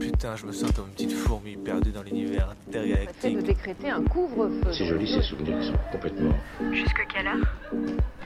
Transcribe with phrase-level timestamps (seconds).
[0.00, 3.36] Putain, je me sens comme une petite fourmi perdue dans l'univers intergalactique.
[3.36, 4.72] de décréter un couvre-feu.
[4.72, 6.34] C'est joli ces souvenirs qui sont complètement.
[6.72, 7.46] Jusque quelle heure?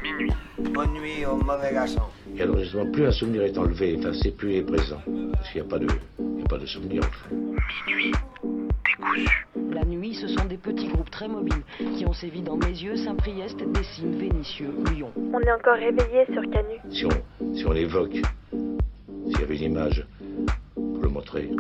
[0.03, 0.33] Minuit.
[0.59, 2.03] Bonne nuit au mauvais garçon.
[2.37, 5.01] Et alors justement, plus un souvenir est enlevé, effacé, plus il est présent.
[5.33, 5.87] Parce qu'il n'y a pas de,
[6.19, 7.34] il n'y a pas de souvenir en fait.
[7.87, 8.12] Minuit.
[8.84, 9.46] Décousu.
[9.73, 11.62] La nuit, ce sont des petits groupes très mobiles
[11.96, 15.12] qui ont sévi dans Mézieux, Saint-Priest, Dessines, Vénissieux, Lyon.
[15.32, 16.77] On est encore réveillé sur Canu.
[16.91, 18.18] Si on, si on l'évoque,
[18.50, 20.07] s'il y avait une image
[21.00, 21.50] le montrer,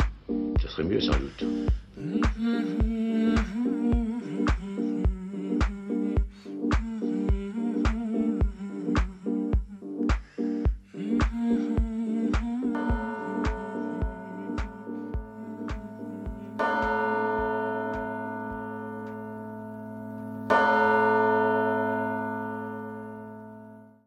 [0.60, 1.44] ce serait mieux sans doute.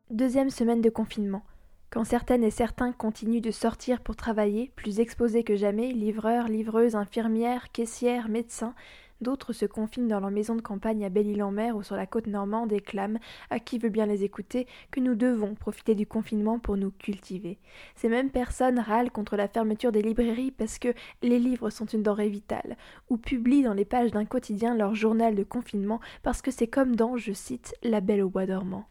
[0.09, 1.41] Deuxième semaine de confinement.
[1.93, 6.95] Quand certaines et certains continuent de sortir pour travailler, plus exposés que jamais, livreurs, livreuses,
[6.95, 8.73] infirmières, caissières, médecins,
[9.21, 12.73] d'autres se confinent dans leur maison de campagne à Belle-Île-en-Mer ou sur la côte normande
[12.73, 13.19] et clament,
[13.51, 17.59] à qui veut bien les écouter, que nous devons profiter du confinement pour nous cultiver.
[17.95, 22.01] Ces mêmes personnes râlent contre la fermeture des librairies parce que les livres sont une
[22.01, 22.75] denrée vitale,
[23.11, 26.95] ou publient dans les pages d'un quotidien leur journal de confinement parce que c'est comme
[26.95, 28.87] dans, je cite, La Belle au bois dormant.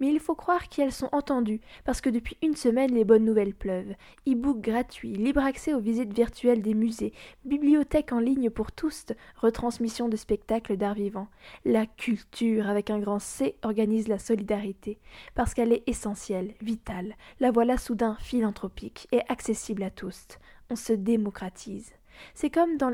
[0.00, 3.54] Mais il faut croire qu'elles sont entendues, parce que depuis une semaine les bonnes nouvelles
[3.54, 3.94] pleuvent.
[4.28, 7.12] E-book gratuit, libre accès aux visites virtuelles des musées,
[7.44, 9.06] bibliothèque en ligne pour tous,
[9.36, 11.28] retransmission de spectacles d'art vivant.
[11.64, 14.98] La culture, avec un grand C, organise la solidarité,
[15.34, 17.14] parce qu'elle est essentielle, vitale.
[17.40, 20.26] La voilà soudain philanthropique et accessible à tous.
[20.70, 21.92] On se démocratise.
[22.34, 22.92] C'est comme dans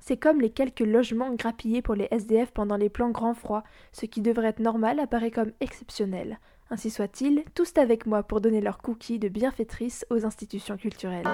[0.00, 3.64] c'est comme les quelques logements grappillés pour les SDF pendant les plans grand froid.
[3.92, 6.38] Ce qui devrait être normal apparaît comme exceptionnel.
[6.70, 11.28] Ainsi soit-il, tous avec moi pour donner leur cookie de bienfaitrice aux institutions culturelles.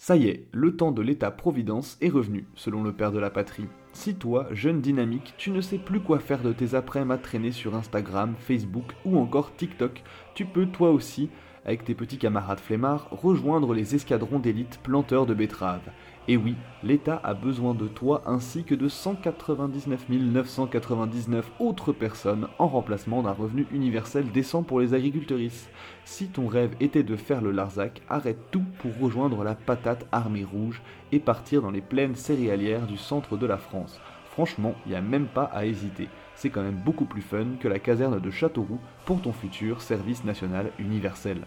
[0.00, 3.66] Ça y est, le temps de l'État-providence est revenu, selon le père de la patrie.
[3.92, 7.52] Si toi, jeune dynamique, tu ne sais plus quoi faire de tes après-midi à traîner
[7.52, 11.30] sur Instagram, Facebook ou encore TikTok, tu peux toi aussi
[11.68, 15.90] avec tes petits camarades flemmards, rejoindre les escadrons d'élite planteurs de betteraves.
[16.26, 22.68] Et oui, l'État a besoin de toi ainsi que de 199 999 autres personnes en
[22.68, 25.68] remplacement d'un revenu universel décent pour les agricultrices.
[26.06, 30.44] Si ton rêve était de faire le Larzac, arrête tout pour rejoindre la patate armée
[30.44, 30.80] rouge
[31.12, 34.00] et partir dans les plaines céréalières du centre de la France.
[34.30, 36.08] Franchement, il n'y a même pas à hésiter.
[36.40, 40.22] C'est quand même beaucoup plus fun que la caserne de Châteauroux pour ton futur service
[40.22, 41.44] national universel.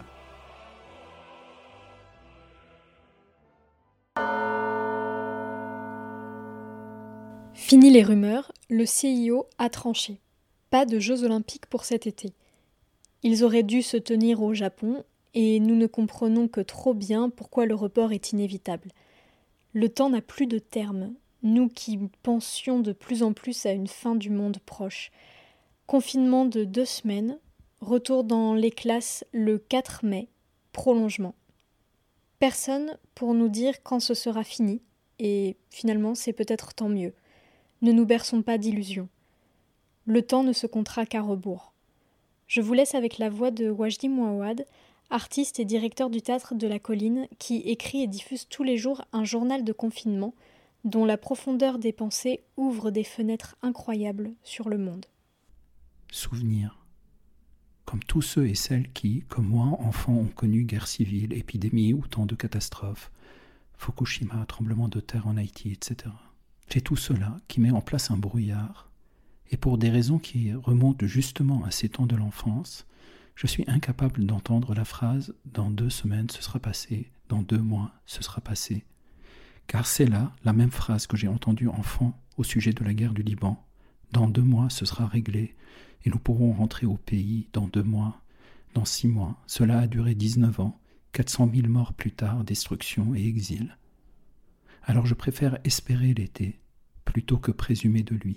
[7.54, 10.20] Fini les rumeurs, le CIO a tranché.
[10.68, 12.34] Pas de Jeux olympiques pour cet été.
[13.22, 17.64] Ils auraient dû se tenir au Japon, et nous ne comprenons que trop bien pourquoi
[17.64, 18.90] le report est inévitable.
[19.72, 23.88] Le temps n'a plus de terme, nous qui pensions de plus en plus à une
[23.88, 25.10] fin du monde proche.
[25.86, 27.38] Confinement de deux semaines,
[27.80, 30.28] retour dans les classes le 4 mai,
[30.72, 31.34] prolongement.
[32.38, 34.80] Personne pour nous dire quand ce sera fini,
[35.18, 37.12] et finalement c'est peut-être tant mieux.
[37.82, 39.08] Ne nous berçons pas d'illusions.
[40.06, 41.72] Le temps ne se comptera qu'à rebours.
[42.46, 44.66] Je vous laisse avec la voix de Wajdi Mouawad,
[45.10, 49.02] artiste et directeur du théâtre de la colline, qui écrit et diffuse tous les jours
[49.12, 50.34] un journal de confinement
[50.84, 55.06] dont la profondeur des pensées ouvre des fenêtres incroyables sur le monde.
[56.10, 56.78] Souvenir.
[57.84, 62.06] Comme tous ceux et celles qui, comme moi, enfants, ont connu guerre civile, épidémie ou
[62.06, 63.10] tant de catastrophes,
[63.76, 66.14] Fukushima, tremblement de terre en Haïti, etc.
[66.68, 68.90] J'ai tout cela qui met en place un brouillard,
[69.50, 72.86] et pour des raisons qui remontent justement à ces temps de l'enfance,
[73.34, 77.92] je suis incapable d'entendre la phrase Dans deux semaines ce sera passé, dans deux mois
[78.06, 78.84] ce sera passé,
[79.72, 83.14] car c'est là la même phrase que j'ai entendue enfant au sujet de la guerre
[83.14, 83.64] du Liban.
[84.12, 85.54] Dans deux mois, ce sera réglé,
[86.04, 88.20] et nous pourrons rentrer au pays dans deux mois,
[88.74, 89.38] dans six mois.
[89.46, 90.78] Cela a duré dix-neuf ans,
[91.12, 93.78] quatre cent mille morts plus tard, destruction et exil.
[94.84, 96.60] Alors je préfère espérer l'été
[97.06, 98.36] plutôt que présumer de lui.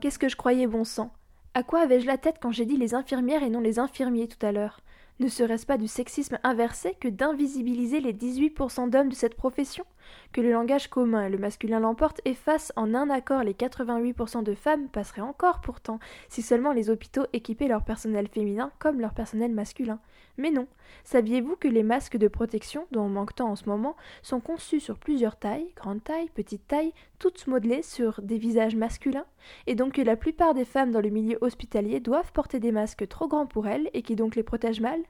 [0.00, 1.12] Qu'est-ce que je croyais bon sang?
[1.54, 4.44] À quoi avais-je la tête quand j'ai dit les infirmières et non les infirmiers tout
[4.44, 4.80] à l'heure?
[5.20, 9.84] Ne serait-ce pas du sexisme inversé que d'invisibiliser les 18% d'hommes de cette profession?
[10.32, 14.42] Que le langage commun et le masculin l'emportent et fassent en un accord les 88%
[14.42, 15.98] de femmes passerait encore pourtant,
[16.28, 20.00] si seulement les hôpitaux équipaient leur personnel féminin comme leur personnel masculin.
[20.36, 20.66] Mais non.
[21.04, 24.80] Saviez-vous que les masques de protection, dont on manque tant en ce moment, sont conçus
[24.80, 29.26] sur plusieurs tailles, grande taille, petite taille, toutes modelées sur des visages masculins,
[29.66, 33.06] et donc que la plupart des femmes dans le milieu hospitalier doivent porter des masques
[33.08, 35.00] trop grands pour elles et qui donc les protègent mal?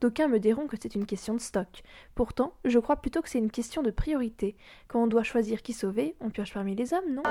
[0.00, 1.82] D'aucuns me diront que c'est une question de stock.
[2.14, 4.41] Pourtant, je crois plutôt que c'est une question de priorité.
[4.88, 7.22] Quand on doit choisir qui sauver, on pioche parmi les hommes, non?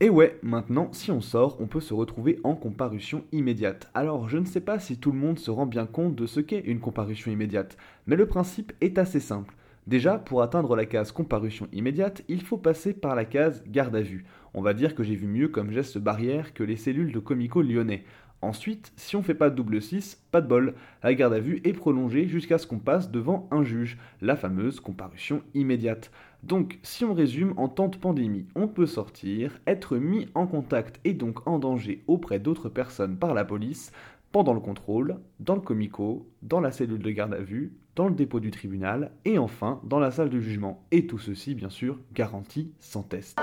[0.00, 3.90] Et ouais, maintenant, si on sort, on peut se retrouver en comparution immédiate.
[3.94, 6.40] Alors, je ne sais pas si tout le monde se rend bien compte de ce
[6.40, 9.54] qu'est une comparution immédiate, mais le principe est assez simple.
[9.86, 14.00] Déjà, pour atteindre la case comparution immédiate, il faut passer par la case garde à
[14.00, 14.24] vue.
[14.54, 17.60] On va dire que j'ai vu mieux comme geste barrière que les cellules de Comico
[17.60, 18.04] lyonnais.
[18.44, 21.72] Ensuite, si on fait pas double 6, pas de bol, la garde à vue est
[21.72, 26.10] prolongée jusqu'à ce qu'on passe devant un juge, la fameuse comparution immédiate.
[26.42, 31.00] Donc, si on résume, en temps de pandémie, on peut sortir, être mis en contact
[31.04, 33.92] et donc en danger auprès d'autres personnes par la police,
[34.30, 38.14] pendant le contrôle, dans le comico, dans la cellule de garde à vue, dans le
[38.14, 40.84] dépôt du tribunal et enfin dans la salle de jugement.
[40.90, 43.38] Et tout ceci, bien sûr, garanti sans test.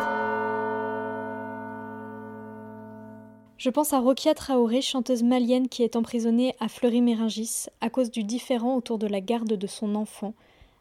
[3.61, 8.23] Je pense à Rokia Traoré, chanteuse malienne qui est emprisonnée à Fleury-Méringis à cause du
[8.23, 10.33] différend autour de la garde de son enfant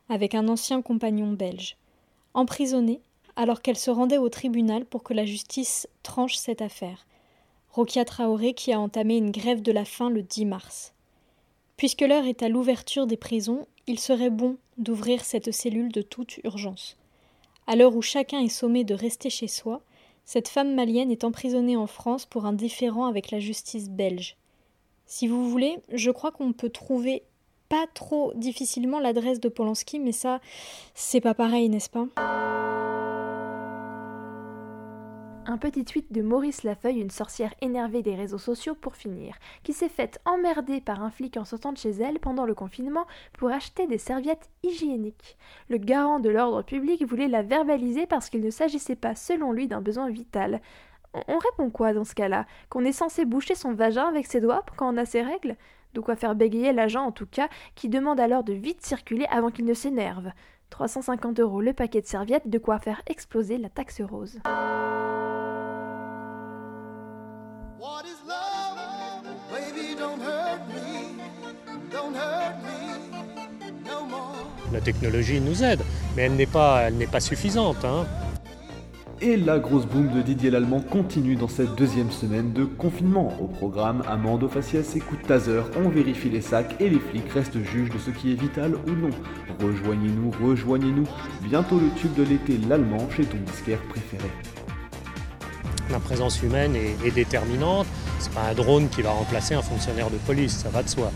[0.09, 1.77] avec un ancien compagnon belge
[2.33, 3.03] emprisonnée
[3.37, 7.07] alors qu'elle se rendait au tribunal pour que la justice tranche cette affaire.
[7.69, 10.95] Rokia Traoré qui a entamé une grève de la faim le 10 mars.
[11.77, 16.39] Puisque l'heure est à l'ouverture des prisons, il serait bon d'ouvrir cette cellule de toute
[16.45, 16.97] urgence.
[17.67, 19.83] À l'heure où chacun est sommé de rester chez soi,
[20.33, 24.37] cette femme malienne est emprisonnée en France pour un différend avec la justice belge.
[25.05, 27.25] Si vous voulez, je crois qu'on peut trouver
[27.69, 30.41] pas trop difficilement l'adresse de Polanski, mais ça,
[30.95, 32.07] c'est pas pareil, n'est-ce pas?
[35.51, 39.73] Un petit tweet de Maurice Lafeuille, une sorcière énervée des réseaux sociaux pour finir, qui
[39.73, 43.51] s'est faite emmerder par un flic en sortant de chez elle pendant le confinement pour
[43.51, 45.37] acheter des serviettes hygiéniques.
[45.69, 49.67] Le garant de l'ordre public voulait la verbaliser parce qu'il ne s'agissait pas, selon lui,
[49.67, 50.61] d'un besoin vital.
[51.27, 52.47] On répond quoi dans ce cas-là?
[52.69, 55.57] Qu'on est censé boucher son vagin avec ses doigts quand on a ses règles?
[55.95, 59.51] De quoi faire bégayer l'agent en tout cas, qui demande alors de vite circuler avant
[59.51, 60.31] qu'il ne s'énerve.
[60.71, 64.39] 350 euros le paquet de serviettes, de quoi faire exploser la taxe rose.
[74.73, 75.81] La technologie nous aide,
[76.17, 77.85] mais elle n'est pas, elle n'est pas suffisante.
[77.85, 78.07] Hein.
[79.21, 83.35] Et la grosse boom de Didier Lallemand continue dans cette deuxième semaine de confinement.
[83.39, 87.01] Au programme, amende au faciès et coup de taser, on vérifie les sacs et les
[87.01, 89.11] flics restent juges de ce qui est vital ou non.
[89.61, 91.07] Rejoignez-nous, rejoignez-nous.
[91.43, 94.31] Bientôt le tube de l'été, l'allemand, chez ton disquaire préféré.
[95.91, 97.87] La présence humaine est, déterminante.
[98.21, 101.11] C'est pas un drone qui va remplacer un fonctionnaire de police, ça va de soi.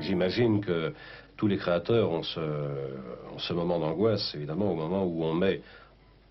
[0.00, 0.92] J'imagine que
[1.36, 2.40] tous les créateurs ont ce,
[3.38, 5.60] ce moment d'angoisse, évidemment, au moment où on met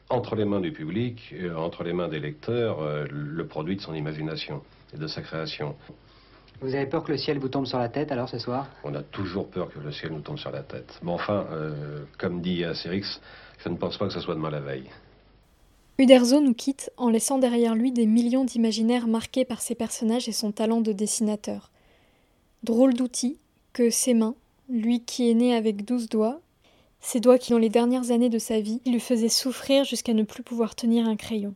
[0.10, 3.82] entre les mains du public, euh, entre les mains des lecteurs, euh, le produit de
[3.82, 4.62] son imagination
[4.94, 5.76] et de sa création.
[6.64, 8.70] Vous avez peur que le ciel vous tombe sur la tête alors ce soir?
[8.86, 10.98] On a toujours peur que le ciel nous tombe sur la tête.
[11.04, 13.20] Mais enfin, euh, comme dit Astérix,
[13.58, 14.90] je ne pense pas que ce soit demain la veille.
[15.98, 20.32] Uderzo nous quitte en laissant derrière lui des millions d'imaginaires marqués par ses personnages et
[20.32, 21.70] son talent de dessinateur.
[22.64, 23.40] Drôle d'outil
[23.74, 24.36] que ses mains,
[24.70, 26.40] lui qui est né avec douze doigts,
[27.02, 30.24] ces doigts qui, dans les dernières années de sa vie, lui faisaient souffrir jusqu'à ne
[30.24, 31.56] plus pouvoir tenir un crayon.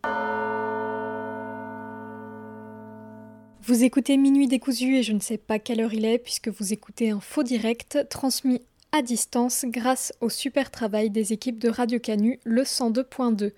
[3.67, 6.71] Vous écoutez Minuit décousu et je ne sais pas quelle heure il est puisque vous
[6.71, 8.62] écoutez un faux direct transmis
[8.93, 13.51] à distance grâce au super travail des équipes de Radio Canu, le 102.2.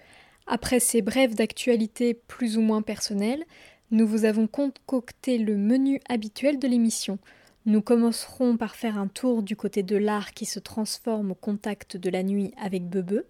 [0.47, 3.45] Après ces brèves d'actualité plus ou moins personnelles,
[3.91, 7.19] nous vous avons concocté le menu habituel de l'émission.
[7.67, 11.97] Nous commencerons par faire un tour du côté de l'art qui se transforme au contact
[11.97, 13.21] de la nuit avec Bebe,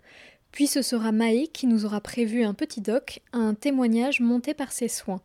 [0.53, 4.71] puis ce sera Maë qui nous aura prévu un petit doc, un témoignage monté par
[4.71, 5.21] ses soins.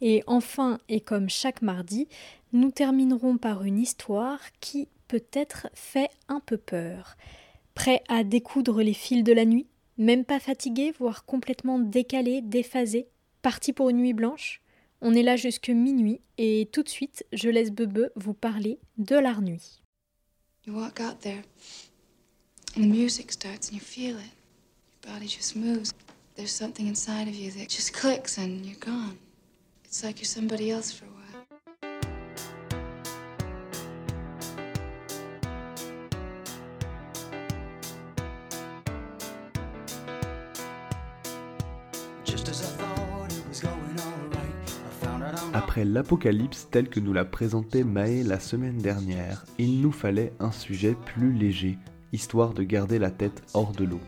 [0.00, 2.08] Et enfin, et comme chaque mardi,
[2.52, 7.16] nous terminerons par une histoire qui peut-être fait un peu peur.
[7.74, 9.66] Prêt à découdre les fils de la nuit
[9.98, 13.06] Même pas fatigué, voire complètement décalé, déphasé
[13.42, 14.60] Parti pour une nuit blanche?
[15.02, 19.16] On est là jusque minuit et tout de suite, je laisse Bebe vous parler de
[19.16, 19.82] l'art nuit.
[20.66, 21.42] You walk out there
[22.76, 24.32] and the music starts and you feel it.
[25.04, 25.92] Your body just moves.
[26.34, 29.16] There's something inside of you that just clicks and you're gone.
[45.54, 50.52] Après l'apocalypse tel que nous l'a présenté Mae la semaine dernière, il nous fallait un
[50.52, 51.78] sujet plus léger,
[52.12, 54.00] histoire de garder la tête hors de l'eau.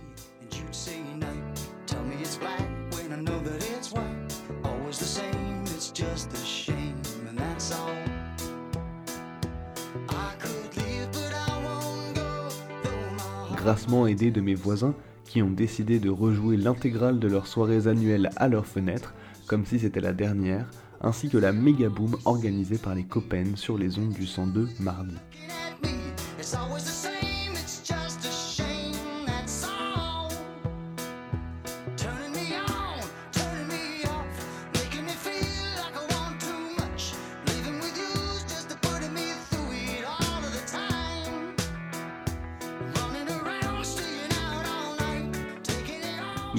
[14.09, 18.49] Aidé de mes voisins qui ont décidé de rejouer l'intégrale de leurs soirées annuelles à
[18.49, 19.15] leur fenêtre,
[19.47, 20.69] comme si c'était la dernière,
[21.01, 25.15] ainsi que la méga boom organisée par les Copen sur les ondes du 102 mardi.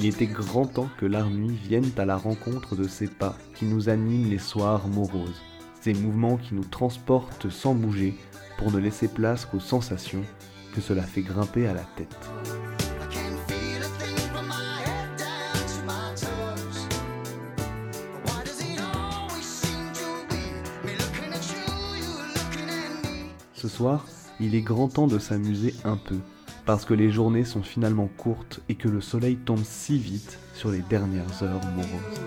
[0.02, 3.90] Il était grand temps que nuit vienne à la rencontre de ces pas qui nous
[3.90, 5.42] animent les soirs moroses,
[5.82, 8.14] ces mouvements qui nous transportent sans bouger
[8.56, 10.24] pour ne laisser place qu'aux sensations
[10.74, 12.16] que cela fait grimper à la tête.
[23.52, 24.06] Ce soir,
[24.40, 26.16] il est grand temps de s'amuser un peu,
[26.70, 30.70] parce que les journées sont finalement courtes et que le soleil tombe si vite sur
[30.70, 32.20] les dernières heures moroses.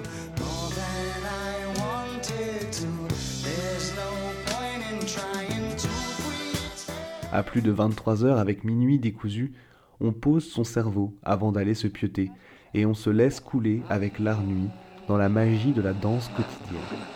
[7.32, 9.54] À plus de 23 heures avec minuit décousu,
[10.02, 12.30] on pose son cerveau avant d'aller se pieuter
[12.74, 14.68] et on se laisse couler avec l'art nuit
[15.08, 17.13] dans la magie de la danse quotidienne.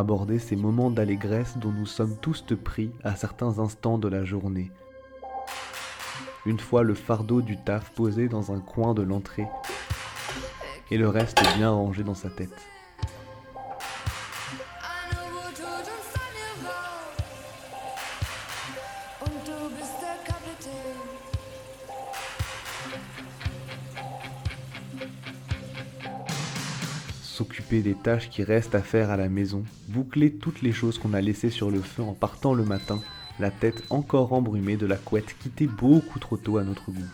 [0.00, 4.72] Aborder ces moments d'allégresse dont nous sommes tous pris à certains instants de la journée
[6.46, 9.46] Une fois le fardeau du taf posé dans un coin de l'entrée
[10.90, 12.69] et le reste bien rangé dans sa tête.
[27.78, 31.20] Des tâches qui restent à faire à la maison, boucler toutes les choses qu'on a
[31.20, 33.00] laissées sur le feu en partant le matin,
[33.38, 37.08] la tête encore embrumée de la couette quittée beaucoup trop tôt à notre goût.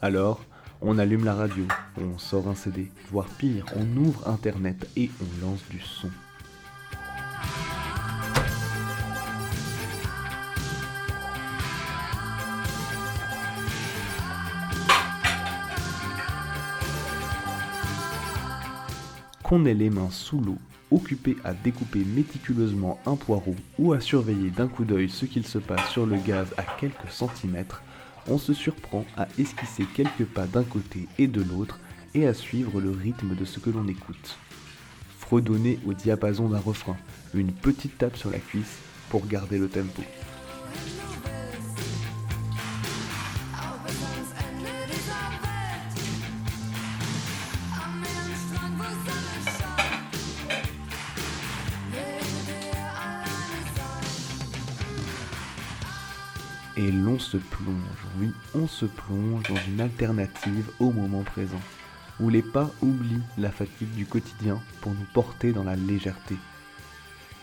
[0.00, 0.42] Alors,
[0.80, 1.66] on allume la radio,
[1.98, 6.10] on sort un CD, voire pire, on ouvre Internet et on lance du son.
[19.54, 20.58] Qu'on ait les mains sous l'eau,
[20.90, 25.58] occupé à découper méticuleusement un poireau ou à surveiller d'un coup d'œil ce qu'il se
[25.58, 27.80] passe sur le gaz à quelques centimètres,
[28.26, 31.78] on se surprend à esquisser quelques pas d'un côté et de l'autre
[32.14, 34.38] et à suivre le rythme de ce que l'on écoute.
[35.20, 36.96] Fredonner au diapason d'un refrain,
[37.32, 40.02] une petite tape sur la cuisse pour garder le tempo.
[56.76, 61.60] Et l'on se plonge, oui, on se plonge dans une alternative au moment présent,
[62.18, 66.36] où les pas oublient la fatigue du quotidien pour nous porter dans la légèreté.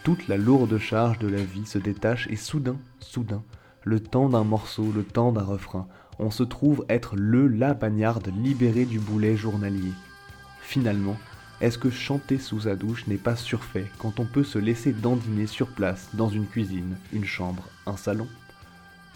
[0.03, 3.43] Toute la lourde charge de la vie se détache et soudain, soudain,
[3.83, 5.87] le temps d'un morceau, le temps d'un refrain,
[6.19, 9.93] on se trouve être le la bagnarde libérée du boulet journalier.
[10.61, 11.17] Finalement,
[11.61, 15.47] est-ce que chanter sous sa douche n'est pas surfait quand on peut se laisser dandiner
[15.47, 18.27] sur place dans une cuisine, une chambre, un salon?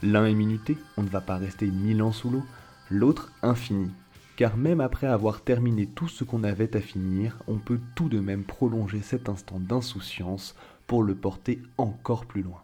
[0.05, 2.43] L'un est minuté, on ne va pas rester mille ans sous l'eau,
[2.91, 3.89] l'autre infini,
[4.35, 8.19] car même après avoir terminé tout ce qu'on avait à finir, on peut tout de
[8.19, 12.61] même prolonger cet instant d'insouciance pour le porter encore plus loin.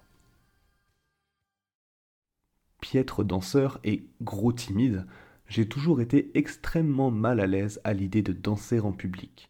[2.80, 5.08] Piètre danseur et gros timide,
[5.48, 9.50] j'ai toujours été extrêmement mal à l'aise à l'idée de danser en public.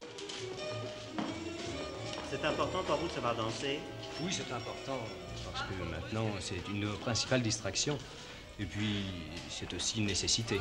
[2.29, 3.79] C'est important pour vous de savoir danser?
[4.23, 4.97] Oui, c'est important,
[5.51, 7.97] parce que maintenant, c'est une principale distraction.
[8.59, 9.03] Et puis,
[9.49, 10.59] c'est aussi une nécessité.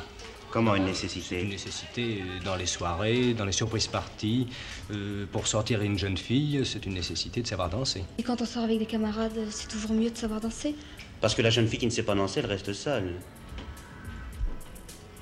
[0.49, 4.47] Comment une nécessité Une nécessité dans les soirées, dans les surprises parties.
[4.91, 8.03] Euh, pour sortir une jeune fille, c'est une nécessité de savoir danser.
[8.17, 10.75] Et quand on sort avec des camarades, c'est toujours mieux de savoir danser?
[11.21, 13.19] Parce que la jeune fille qui ne sait pas danser, elle reste seule.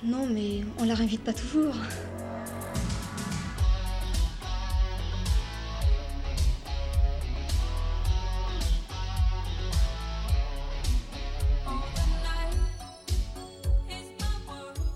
[0.03, 1.75] Non, mais on la réinvite pas toujours.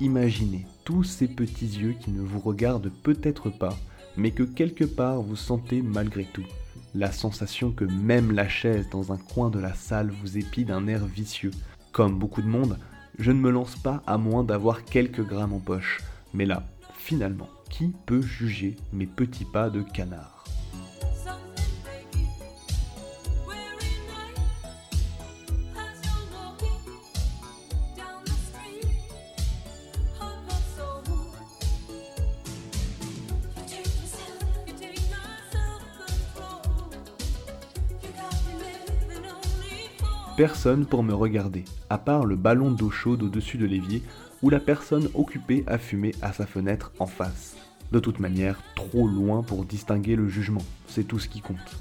[0.04, 3.78] Imaginez tous ces petits yeux qui ne vous regardent peut-être pas,
[4.18, 6.46] mais que quelque part vous sentez malgré tout.
[6.94, 10.88] La sensation que même la chaise dans un coin de la salle vous épie d'un
[10.88, 11.52] air vicieux.
[11.92, 12.78] Comme beaucoup de monde,
[13.18, 16.02] je ne me lance pas à moins d'avoir quelques grammes en poche.
[16.34, 16.64] Mais là,
[16.96, 20.43] finalement, qui peut juger mes petits pas de canard?
[40.36, 44.02] Personne pour me regarder, à part le ballon d'eau chaude au-dessus de l'évier
[44.42, 47.56] ou la personne occupée à fumer à sa fenêtre en face.
[47.92, 51.78] De toute manière, trop loin pour distinguer le jugement, c'est tout ce qui compte.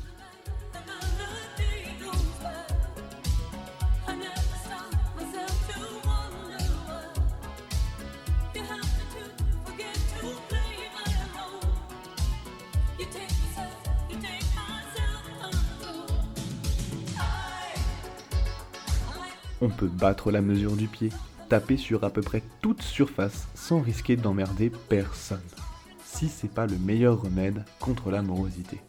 [19.65, 21.11] On peut battre la mesure du pied,
[21.49, 25.39] taper sur à peu près toute surface sans risquer d'emmerder personne.
[26.05, 28.81] Si c'est pas le meilleur remède contre la morosité.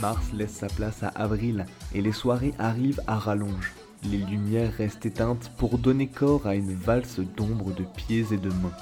[0.00, 3.74] Mars laisse sa place à avril et les soirées arrivent à rallonge.
[4.10, 8.50] Les lumières restent éteintes pour donner corps à une valse d'ombre de pieds et de
[8.50, 8.76] mains.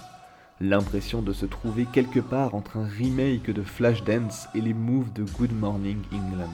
[0.61, 5.25] L'impression de se trouver quelque part entre un remake de Flashdance et les moves de
[5.25, 6.53] Good Morning England.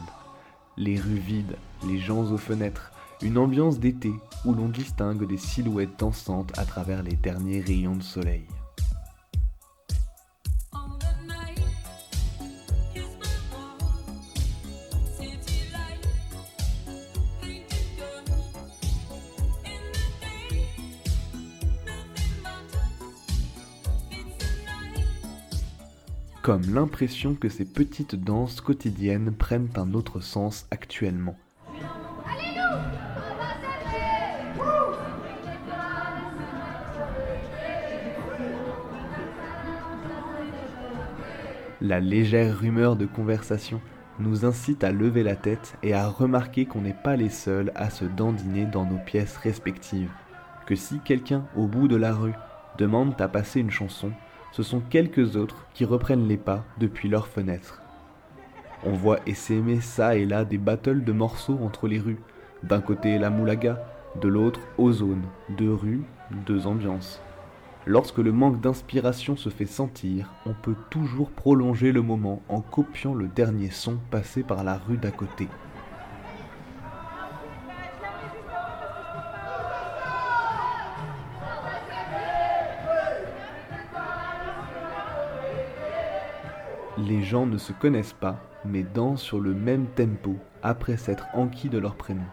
[0.76, 1.56] Les rues vides,
[1.88, 4.12] les gens aux fenêtres, une ambiance d'été
[4.44, 8.44] où l'on distingue des silhouettes dansantes à travers les derniers rayons de soleil.
[26.42, 31.36] Comme l'impression que ces petites danses quotidiennes prennent un autre sens actuellement.
[41.82, 43.80] La légère rumeur de conversation
[44.18, 47.88] nous incite à lever la tête et à remarquer qu'on n'est pas les seuls à
[47.88, 50.10] se dandiner dans nos pièces respectives.
[50.66, 52.34] Que si quelqu'un au bout de la rue
[52.76, 54.12] demande à passer une chanson,
[54.52, 57.80] ce sont quelques autres qui reprennent les pas depuis leurs fenêtres.
[58.84, 62.20] On voit essaimer ça et là des battles de morceaux entre les rues.
[62.62, 63.78] D'un côté la moulaga,
[64.20, 66.02] de l'autre ozone, deux rues,
[66.46, 67.20] deux ambiances.
[67.86, 73.14] Lorsque le manque d'inspiration se fait sentir, on peut toujours prolonger le moment en copiant
[73.14, 75.48] le dernier son passé par la rue d'à côté.
[87.06, 88.36] Les gens ne se connaissent pas,
[88.66, 92.24] mais dansent sur le même tempo après s'être enquis de leur prénom.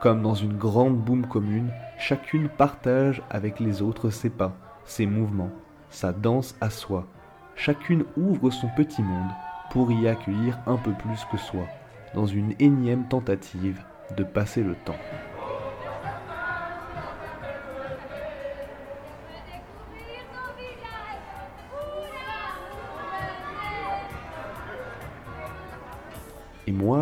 [0.00, 5.50] Comme dans une grande boum commune, chacune partage avec les autres ses pas, ses mouvements,
[5.90, 7.06] sa danse à soi.
[7.56, 9.30] Chacune ouvre son petit monde
[9.70, 11.66] pour y accueillir un peu plus que soi,
[12.14, 13.82] dans une énième tentative
[14.16, 14.96] de passer le temps.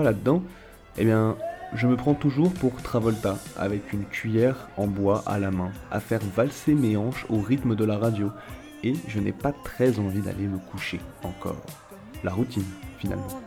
[0.06, 0.42] Là-dedans,
[0.98, 1.36] eh bien,
[1.74, 5.98] je me prends toujours pour Travolta, avec une cuillère en bois à la main, à
[5.98, 8.30] faire valser mes hanches au rythme de la radio.
[8.84, 11.60] Et je n'ai pas très envie d'aller me coucher encore.
[12.22, 12.64] La routine,
[12.98, 13.42] finalement.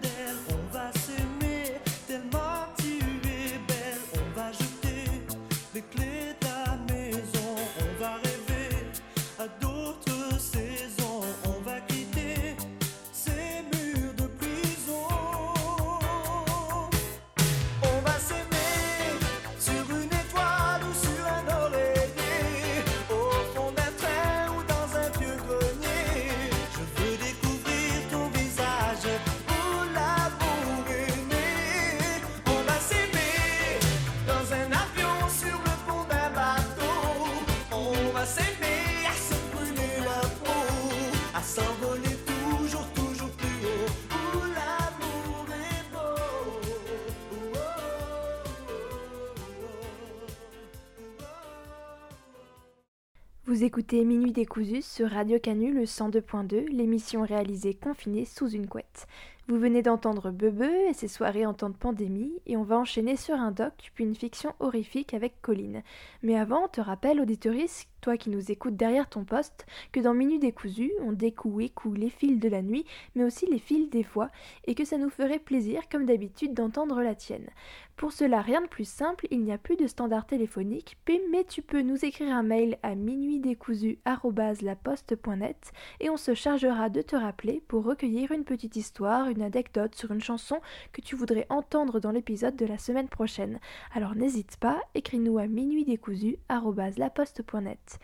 [53.49, 59.07] Vous écoutez Minuit décousu sur Radio Canu le 102.2, l'émission réalisée confinée sous une couette.
[59.49, 63.15] Vous venez d'entendre Bebe et ses soirées en temps de pandémie, et on va enchaîner
[63.15, 65.81] sur un doc, puis une fiction horrifique avec Colline.
[66.21, 70.41] Mais avant, te rappelle, auditoris, toi qui nous écoutes derrière ton poste, que dans Minute
[70.41, 72.85] décousu, on découe et coud les fils de la nuit,
[73.15, 74.29] mais aussi les fils des fois,
[74.65, 77.49] et que ça nous ferait plaisir, comme d'habitude, d'entendre la tienne.
[77.97, 80.95] Pour cela, rien de plus simple, il n'y a plus de standard téléphonique,
[81.31, 87.17] mais tu peux nous écrire un mail à minuitdécousu.laposte.net et on se chargera de te
[87.17, 91.99] rappeler pour recueillir une petite histoire, une anecdote sur une chanson que tu voudrais entendre
[91.99, 93.59] dans l'épisode de la semaine prochaine.
[93.93, 97.99] Alors n'hésite pas, écris-nous à minuitdécousu.laposte.net.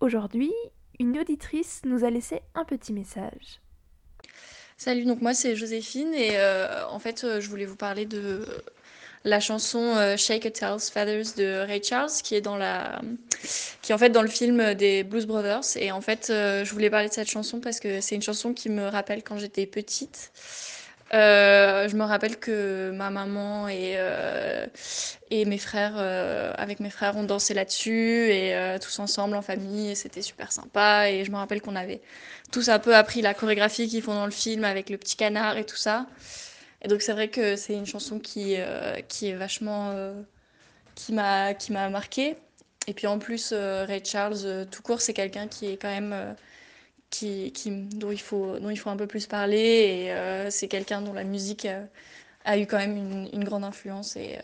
[0.00, 0.52] Aujourd'hui,
[0.98, 3.60] une auditrice nous a laissé un petit message.
[4.78, 8.46] Salut, donc moi c'est Joséphine et euh, en fait euh, je voulais vous parler de
[9.24, 13.00] la chanson euh, Shake a Tail's Feathers de Ray Charles qui est dans la
[13.82, 16.72] qui est en fait dans le film des Blues Brothers et en fait euh, je
[16.72, 19.66] voulais parler de cette chanson parce que c'est une chanson qui me rappelle quand j'étais
[19.66, 20.32] petite.
[21.14, 23.96] Euh, je me rappelle que ma maman et,
[25.30, 25.96] et mes frères,
[26.58, 31.08] avec mes frères, on dansait là-dessus et tous ensemble en famille et c'était super sympa.
[31.08, 32.00] Et je me rappelle qu'on avait
[32.50, 35.56] tous un peu appris la chorégraphie qu'ils font dans le film avec le petit canard
[35.58, 36.06] et tout ça.
[36.86, 39.90] Et donc c'est vrai que c'est une chanson qui, euh, qui est vachement...
[39.90, 40.22] euh,
[40.94, 42.36] qui m'a marqué.
[42.86, 45.90] Et puis en plus, euh, Ray Charles, euh, tout court, c'est quelqu'un qui est quand
[45.90, 46.36] même...
[47.10, 49.58] qui, qui, dont, il faut, dont il faut un peu plus parler.
[50.06, 51.66] Et c'est quelqu'un dont la musique
[52.44, 54.14] a eu quand même une, une grande influence.
[54.14, 54.38] Et,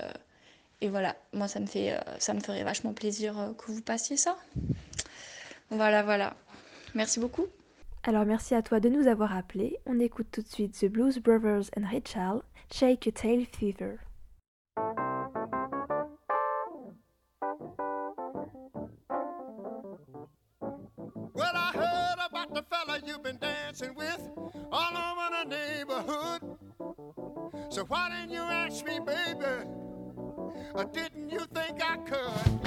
[0.81, 4.37] et voilà, moi, ça me, fait, ça me ferait vachement plaisir que vous passiez ça.
[5.71, 6.35] Voilà, voilà.
[6.97, 7.47] Merci beaucoup.
[8.05, 9.79] Alors merci à toi de nous avoir appelés.
[9.87, 14.01] On écoute tout de suite The Blues Brothers and Ray Charles, Shake a Tail Fever.
[21.33, 24.21] Well, I heard about the fella you've been dancing with
[24.73, 26.43] all over the neighborhood.
[27.71, 29.65] So why didn't you ask me, baby?
[30.75, 32.62] Or didn't you think I could?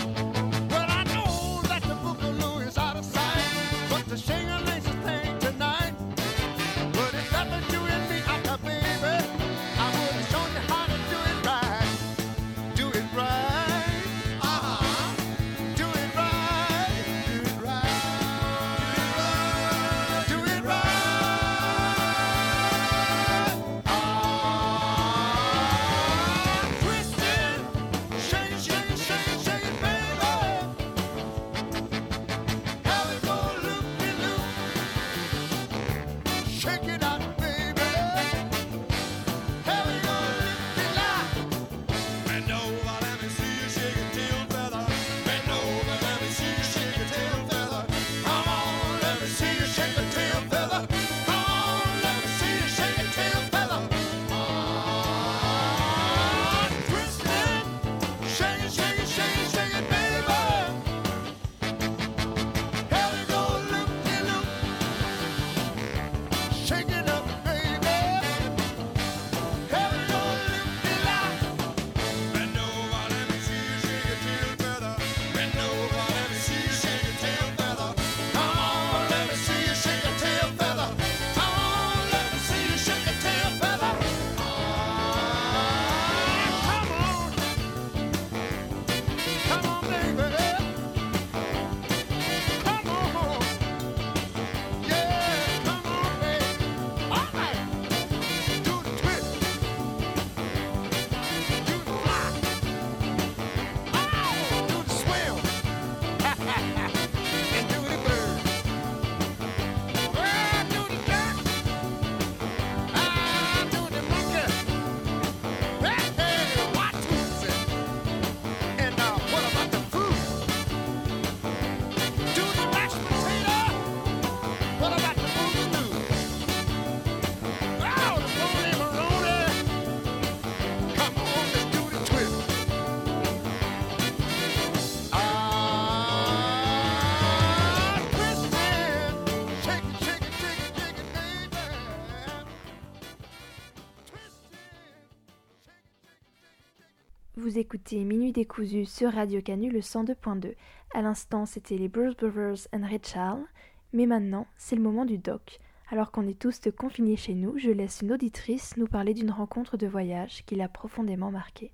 [147.56, 150.56] Vous écoutez Minuit décousu sur Radio Canu le 102.2.
[150.94, 153.46] À l'instant, c'était les Bruce Brothers and Ray Charles.
[153.94, 155.62] Mais maintenant, c'est le moment du doc.
[155.90, 159.78] Alors qu'on est tous confinés chez nous, je laisse une auditrice nous parler d'une rencontre
[159.78, 161.72] de voyage qui l'a profondément marquée.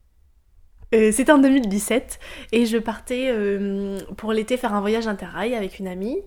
[0.94, 2.20] Euh, C'était en 2017
[2.52, 6.20] et je partais euh, pour l'été faire un voyage interrail avec une amie.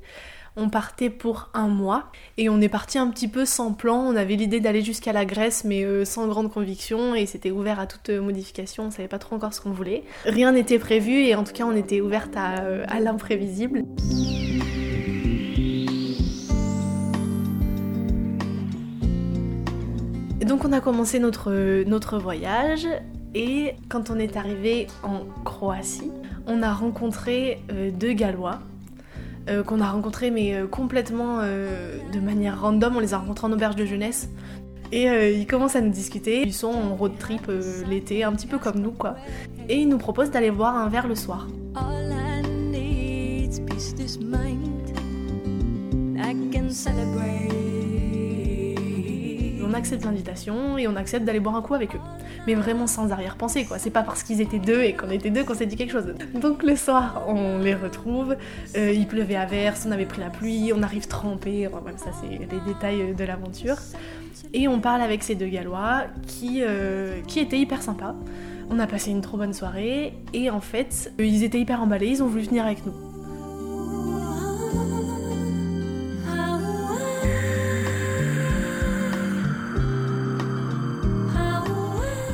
[0.57, 2.05] On partait pour un mois
[2.39, 3.97] et on est parti un petit peu sans plan.
[3.97, 7.81] On avait l'idée d'aller jusqu'à la Grèce mais euh, sans grande conviction et c'était ouvert
[7.81, 8.85] à toute modification.
[8.85, 10.05] On savait pas trop encore ce qu'on voulait.
[10.25, 13.83] Rien n'était prévu et en tout cas on était ouverte à, euh, à l'imprévisible.
[20.45, 22.87] Donc on a commencé notre, voyage
[23.35, 26.13] et quand on est arrivé en Croatie,
[26.47, 28.61] on a rencontré euh, deux Gallois
[29.49, 32.97] euh, qu'on a rencontrés mais euh, complètement euh, de manière random.
[32.97, 34.29] On les a rencontrés en auberge de jeunesse.
[34.93, 36.43] Et ils commencent à nous discuter.
[36.43, 37.51] Ils sont en road trip
[37.89, 39.17] l'été, un petit peu comme nous quoi.
[39.69, 41.49] Et ils nous proposent d'aller boire un verre le soir.
[49.65, 52.01] On accepte l'invitation et on accepte d'aller boire un coup avec eux.
[52.47, 53.79] Mais vraiment sans arrière-pensée quoi.
[53.79, 56.15] C'est pas parce qu'ils étaient deux et qu'on était deux qu'on s'est dit quelque chose.
[56.35, 58.37] Donc le soir, on les retrouve.
[58.77, 61.67] Euh, il pleuvait à verse, on avait pris la pluie, on arrive trempé.
[61.67, 63.77] Enfin, ça c'est les détails de l'aventure.
[64.53, 68.15] Et on parle avec ces deux Gallois qui, euh, qui étaient hyper sympas.
[68.71, 72.09] On a passé une trop bonne soirée et en fait, euh, ils étaient hyper emballés,
[72.09, 73.14] ils ont voulu venir avec nous.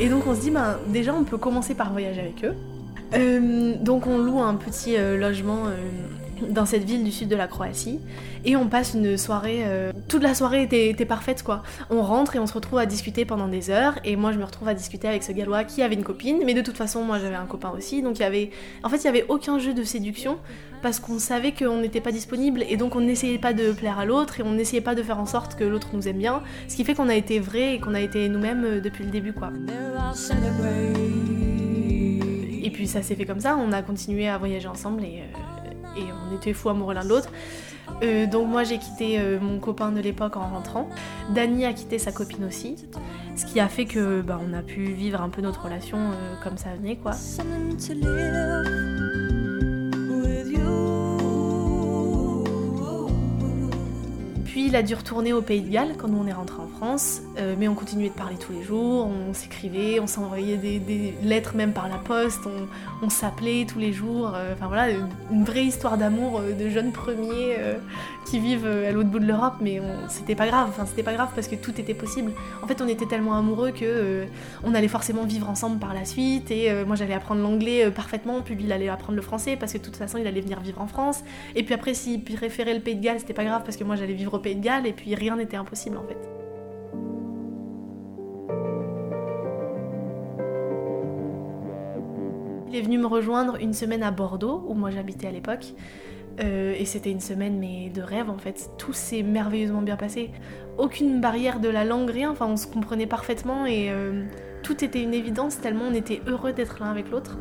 [0.01, 2.55] Et donc on se dit, ben, déjà on peut commencer par voyager avec eux.
[3.13, 5.77] Euh, donc on loue un petit euh, logement euh,
[6.49, 8.01] dans cette ville du sud de la Croatie
[8.45, 9.61] et on passe une soirée.
[9.65, 11.63] euh, toute la soirée était, parfaite quoi.
[11.91, 14.45] On rentre et on se retrouve à discuter pendant des heures et moi je me
[14.45, 17.19] retrouve à discuter avec ce gallois qui avait une copine, mais de toute façon moi
[17.19, 18.51] j'avais un copain aussi donc il y avait.
[18.83, 20.39] En fait il y avait aucun jeu de séduction
[20.83, 24.05] parce qu'on savait qu'on n'était pas disponible et donc on n'essayait pas de plaire à
[24.05, 26.77] l'autre et on n'essayait pas de faire en sorte que l'autre nous aime bien, ce
[26.77, 29.33] qui fait qu'on a été vrai et qu'on a été nous-mêmes euh, depuis le début
[29.33, 29.51] quoi.
[32.63, 35.60] Et puis ça s'est fait comme ça, on a continué à voyager ensemble et, euh,
[35.97, 37.31] et on était fous amoureux l'un de l'autre.
[38.03, 40.89] Euh, donc moi j'ai quitté euh, mon copain de l'époque en rentrant.
[41.35, 42.77] Dany a quitté sa copine aussi.
[43.37, 46.35] Ce qui a fait que bah, on a pu vivre un peu notre relation euh,
[46.43, 47.13] comme ça venait quoi.
[54.51, 57.21] Puis il a dû retourner au Pays de Galles quand on est rentré en France,
[57.39, 61.55] euh, mais on continuait de parler tous les jours, on s'écrivait, on s'envoyait des, lettres
[61.55, 62.41] même par la poste,
[63.01, 64.89] on, s'appelait tous les jours, euh, enfin voilà,
[65.31, 67.59] une vraie histoire d'amour euh, de jeunes premiers
[68.27, 71.31] qui vivent à l'autre bout de l'Europe, mais c'était pas grave, enfin c'était pas grave
[71.35, 72.33] parce que tout était possible.
[72.63, 74.27] En fait on était tellement amoureux que
[74.65, 78.57] on allait forcément vivre ensemble par la suite, et moi j'allais apprendre l'anglais parfaitement, puis
[78.57, 80.81] lui il allait apprendre le français parce que de toute façon il allait venir vivre
[80.81, 81.23] en France,
[81.55, 83.97] et puis après s'il préférait le Pays de Galles c'était pas grave parce que moi
[83.97, 86.19] j'allais vivre Et puis rien n'était impossible en fait.
[92.69, 95.75] Il est venu me rejoindre une semaine à Bordeaux, où moi j'habitais à l'époque.
[96.41, 98.71] Euh, et c'était une semaine mais de rêve en fait.
[98.79, 100.31] Tout s'est merveilleusement bien passé.
[100.79, 102.31] Aucune barrière de la langue, rien.
[102.31, 104.25] Enfin, on se comprenait parfaitement et euh,
[104.63, 107.37] tout était une évidence tellement on était heureux d'être l'un avec l'autre.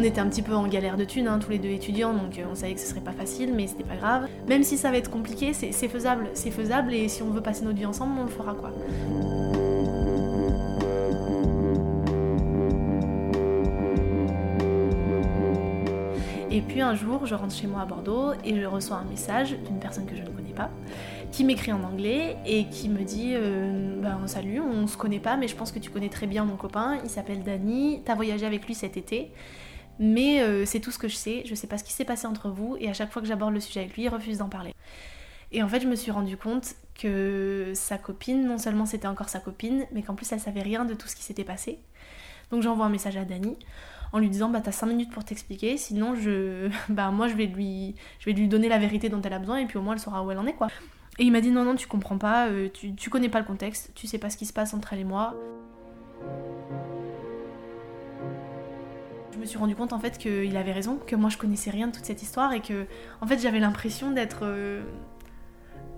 [0.00, 2.38] On était un petit peu en galère de thunes, hein, tous les deux étudiants, donc
[2.38, 4.28] euh, on savait que ce serait pas facile, mais c'était pas grave.
[4.48, 7.66] Même si ça va être compliqué, c'est faisable, c'est faisable, et si on veut passer
[7.66, 8.70] notre vie ensemble, on le fera quoi.
[16.50, 19.54] Et puis un jour, je rentre chez moi à Bordeaux et je reçois un message
[19.66, 20.70] d'une personne que je ne connais pas,
[21.30, 25.36] qui m'écrit en anglais et qui me dit euh, ben, Salut, on se connaît pas,
[25.36, 28.46] mais je pense que tu connais très bien mon copain, il s'appelle Danny, t'as voyagé
[28.46, 29.30] avec lui cet été,
[30.00, 32.26] mais euh, c'est tout ce que je sais, je sais pas ce qui s'est passé
[32.26, 34.48] entre vous, et à chaque fois que j'aborde le sujet avec lui, il refuse d'en
[34.48, 34.74] parler.
[35.52, 39.28] Et en fait, je me suis rendu compte que sa copine, non seulement c'était encore
[39.28, 41.78] sa copine, mais qu'en plus elle savait rien de tout ce qui s'était passé.
[42.50, 43.56] Donc j'envoie un message à Dani
[44.12, 47.46] en lui disant bah t'as 5 minutes pour t'expliquer, sinon je bah moi je vais
[47.46, 49.94] lui je vais lui donner la vérité dont elle a besoin et puis au moins
[49.94, 50.68] elle saura où elle en est quoi.
[51.18, 53.44] Et il m'a dit non non tu comprends pas, euh, tu, tu connais pas le
[53.46, 55.36] contexte, tu sais pas ce qui se passe entre elle et moi.
[59.40, 61.92] Me suis rendu compte en fait qu'il avait raison, que moi je connaissais rien de
[61.92, 62.86] toute cette histoire et que
[63.20, 64.82] en fait j'avais l'impression d'être euh,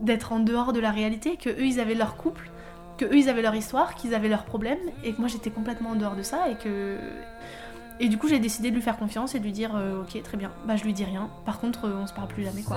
[0.01, 2.51] d'être en dehors de la réalité, que eux ils avaient leur couple,
[2.99, 5.91] que eux ils avaient leur histoire, qu'ils avaient leurs problèmes et que moi j'étais complètement
[5.91, 6.97] en dehors de ça et que
[8.01, 10.23] et du coup j'ai décidé de lui faire confiance et de lui dire euh, ok
[10.23, 11.31] très bien, bah je lui dis rien.
[11.45, 12.77] Par contre euh, on se parle plus jamais quoi.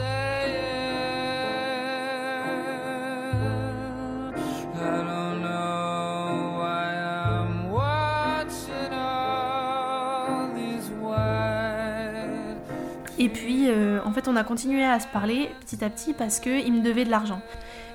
[13.26, 16.40] Et puis, euh, en fait, on a continué à se parler petit à petit parce
[16.40, 17.42] qu'il me devait de l'argent.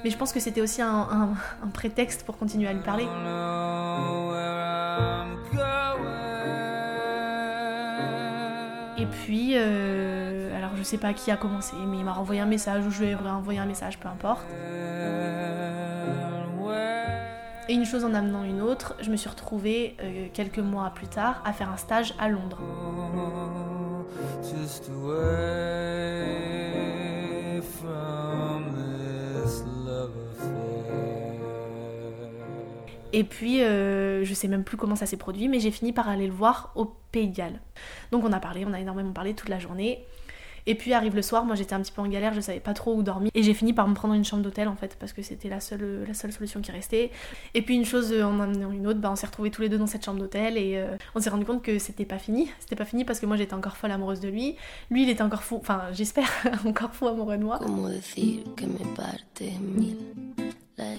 [0.02, 3.06] Mais je pense que c'était aussi un, un- un prétexte pour continuer à lui parler.
[8.98, 12.46] Et puis, euh, alors je sais pas qui a commencé, mais il m'a renvoyé un
[12.46, 14.44] message ou je lui ai renvoyé un message, peu importe.
[17.68, 21.06] Et une chose en amenant une autre, je me suis retrouvée euh, quelques mois plus
[21.06, 22.58] tard à faire un stage à Londres.
[24.42, 25.20] Just away
[27.78, 30.50] from this love affair.
[33.12, 36.08] Et puis, euh, je sais même plus comment ça s'est produit, mais j'ai fini par
[36.08, 37.60] aller le voir au Pays de Galles.
[38.12, 40.06] Donc on a parlé, on a énormément parlé toute la journée.
[40.70, 42.74] Et puis arrive le soir, moi j'étais un petit peu en galère, je savais pas
[42.74, 43.32] trop où dormir.
[43.34, 45.58] Et j'ai fini par me prendre une chambre d'hôtel en fait, parce que c'était la
[45.58, 47.10] seule, la seule solution qui restait.
[47.54, 49.68] Et puis une chose euh, en amenant une autre, bah, on s'est retrouvés tous les
[49.68, 52.52] deux dans cette chambre d'hôtel et euh, on s'est rendu compte que c'était pas fini.
[52.60, 54.54] C'était pas fini parce que moi j'étais encore folle amoureuse de lui.
[54.92, 56.30] Lui il était encore fou, enfin j'espère,
[56.64, 57.58] encore fou amoureux de moi.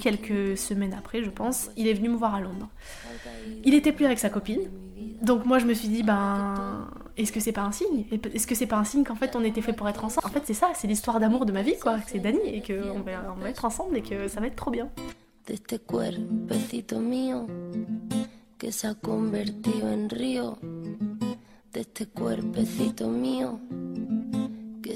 [0.02, 2.68] Quelques semaines après, je pense, il est venu me voir à Londres.
[3.64, 4.70] Il était plus avec sa copine.
[5.22, 8.56] Donc moi je me suis dit ben est-ce que c'est pas un signe Est-ce que
[8.56, 10.54] c'est pas un signe qu'en fait on était fait pour être ensemble En fait c'est
[10.54, 13.41] ça, c'est l'histoire d'amour de ma vie quoi, c'est Dani et que on va, on
[13.41, 14.89] va être ensemble et que ça va être trop bien.
[18.60, 18.71] que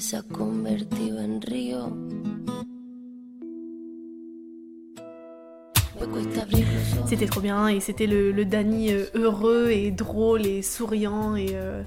[0.02, 1.92] se ha convertido en.
[7.08, 11.50] C'était trop bien et c'était le, le Dani euh, heureux et drôle et souriant et,
[11.54, 11.82] euh,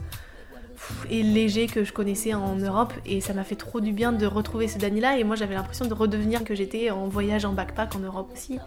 [1.11, 2.93] et léger que je connaissais en Europe.
[3.07, 5.55] Et ça m'a fait trop du bien de retrouver ce Dani là et moi j'avais
[5.55, 8.59] l'impression de redevenir que j'étais en voyage en backpack en Europe aussi.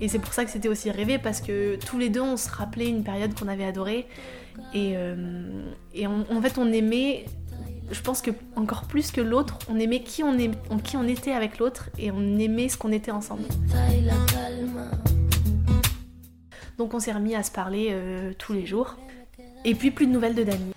[0.00, 2.50] Et c'est pour ça que c'était aussi rêvé parce que tous les deux on se
[2.50, 4.06] rappelait une période qu'on avait adorée.
[4.74, 5.14] Et, euh,
[6.04, 7.24] en fait on aimait
[7.90, 10.38] je pense que encore plus que l'autre, on aimait qui on,
[11.08, 13.44] était avec l'autre et on aimait ce qu'on était ensemble.
[16.78, 18.96] Donc on s'est remis à se parler euh, tous les jours.
[19.64, 20.72] Et puis plus de nouvelles de Dani.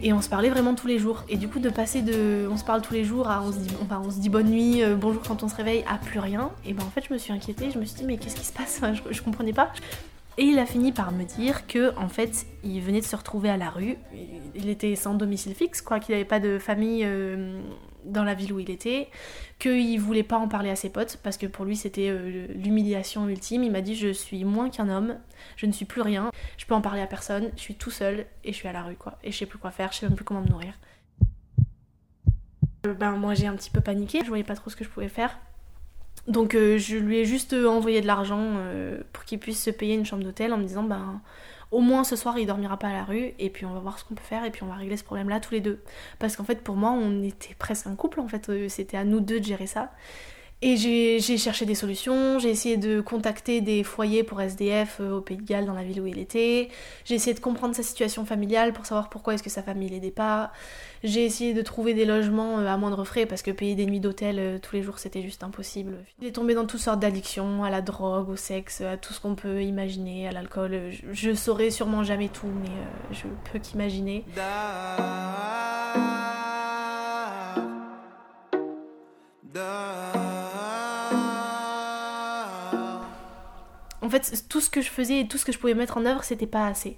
[0.00, 1.24] Et on se parlait vraiment tous les jours.
[1.28, 4.18] Et du coup de passer de on se parle tous les jours à on se
[4.18, 6.50] dit, bonne nuit, euh, bonjour quand on se réveille, à plus rien.
[6.64, 8.46] Et ben en fait je me suis inquiétée, je me suis dit mais qu'est-ce qui
[8.46, 8.80] se passe?
[8.94, 9.70] Je, je comprenais pas.
[10.40, 13.50] Et il a fini par me dire que en fait il venait de se retrouver
[13.50, 13.96] à la rue.
[14.54, 17.60] Il était sans domicile fixe, quoi, qu'il n'avait pas de famille euh,
[18.04, 19.08] dans la ville où il était,
[19.58, 23.28] qu'il voulait pas en parler à ses potes parce que pour lui c'était euh, l'humiliation
[23.28, 23.64] ultime.
[23.64, 25.18] Il m'a dit je suis moins qu'un homme,
[25.56, 28.24] je ne suis plus rien, je peux en parler à personne, je suis tout seul
[28.44, 29.18] et je suis à la rue quoi.
[29.24, 30.74] Et je sais plus quoi faire, je sais même plus comment me nourrir.
[32.86, 34.88] Euh, Ben moi j'ai un petit peu paniqué, je voyais pas trop ce que je
[34.88, 35.36] pouvais faire.
[36.28, 39.70] Donc euh, je lui ai juste euh, envoyé de l'argent euh, pour qu'il puisse se
[39.70, 41.22] payer une chambre d'hôtel en me disant ben
[41.70, 43.98] au moins ce soir il dormira pas à la rue et puis on va voir
[43.98, 45.82] ce qu'on peut faire et puis on va régler ce problème là tous les deux.
[46.18, 49.20] Parce qu'en fait pour moi on était presque un couple en fait, c'était à nous
[49.20, 49.90] deux de gérer ça.
[50.60, 55.20] Et j'ai cherché des solutions, j'ai essayé de contacter des foyers pour SDF euh, au
[55.20, 56.68] Pays de Galles dans la ville où il était,
[57.04, 60.10] j'ai essayé de comprendre sa situation familiale pour savoir pourquoi est-ce que sa famille l'aidait
[60.10, 60.50] pas,
[61.04, 64.00] j'ai essayé de trouver des logements euh, à moindre frais parce que payer des nuits
[64.00, 65.98] d'hôtel euh, tous les jours c'était juste impossible.
[66.20, 69.20] Il est tombé dans toutes sortes d'addictions, à la drogue, au sexe, à tout ce
[69.20, 70.90] qu'on peut imaginer, à l'alcool.
[71.12, 72.70] Je, saurais sûrement jamais tout, mais
[73.12, 74.24] je peux qu'imaginer.
[84.08, 86.06] En fait, tout ce que je faisais et tout ce que je pouvais mettre en
[86.06, 86.96] œuvre, c'était pas assez.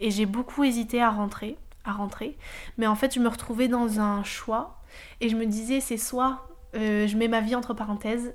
[0.00, 2.38] Et j'ai beaucoup hésité à rentrer, à rentrer.
[2.78, 4.80] Mais en fait, je me retrouvais dans un choix
[5.20, 8.32] et je me disais, c'est soit euh, je mets ma vie entre parenthèses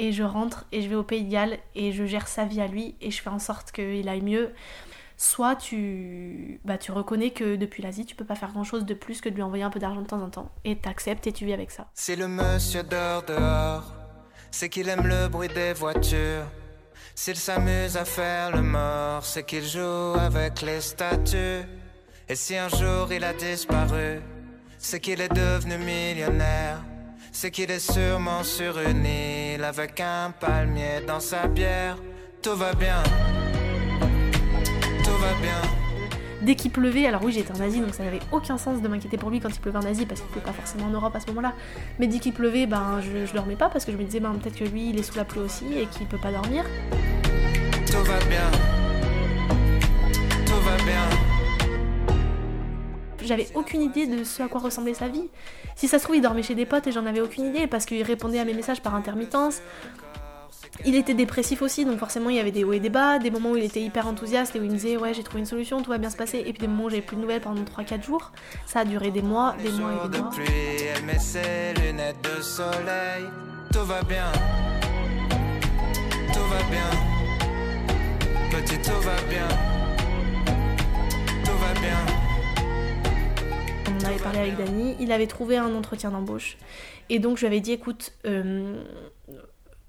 [0.00, 2.60] et je rentre et je vais au Pays de Galles et je gère sa vie
[2.60, 4.50] à lui et je fais en sorte qu'il aille mieux.
[5.16, 8.94] Soit tu, bah, tu reconnais que depuis l'Asie, tu peux pas faire grand chose de
[8.94, 10.50] plus que de lui envoyer un peu d'argent de temps en temps.
[10.64, 11.86] Et t'acceptes et tu vis avec ça.
[11.94, 13.94] Si le monsieur dort dehors,
[14.50, 16.46] c'est qu'il aime le bruit des voitures.
[17.14, 21.62] S'il s'amuse à faire le mort, c'est qu'il joue avec les statues.
[22.28, 24.20] Et si un jour il a disparu,
[24.78, 26.82] c'est qu'il est devenu millionnaire.
[27.30, 31.96] C'est qu'il est sûrement sur une île avec un palmier dans sa bière.
[32.42, 33.02] Tout va bien,
[35.04, 35.81] tout va bien.
[36.42, 39.16] Dès qu'il pleuvait, alors oui j'étais en Asie donc ça n'avait aucun sens de m'inquiéter
[39.16, 41.20] pour lui quand il pleuvait en Asie parce qu'il pleuvait pas forcément en Europe à
[41.20, 41.52] ce moment-là.
[42.00, 44.32] Mais dès qu'il pleuvait, ben je, je dormais pas parce que je me disais ben
[44.34, 46.64] peut-être que lui il est sous la pluie aussi et qu'il peut pas dormir.
[47.86, 48.50] Tout va bien,
[50.46, 51.08] tout va bien.
[53.24, 55.28] J'avais aucune idée de ce à quoi ressemblait sa vie.
[55.76, 57.86] Si ça se trouve il dormait chez des potes et j'en avais aucune idée parce
[57.86, 59.62] qu'il répondait à mes messages par intermittence.
[60.84, 63.30] Il était dépressif aussi, donc forcément il y avait des hauts et des bas, des
[63.30, 65.46] moments où il était hyper enthousiaste et où il me disait ouais j'ai trouvé une
[65.46, 67.40] solution, tout va bien se passer, et puis des moments où j'avais plus de nouvelles
[67.42, 68.32] pendant 3-4 jours.
[68.66, 70.30] Ça a duré des mois, des mois et des mois.
[83.88, 86.56] On avait parlé avec Dany, il avait trouvé un entretien d'embauche.
[87.08, 88.82] Et donc je lui avais dit écoute, euh,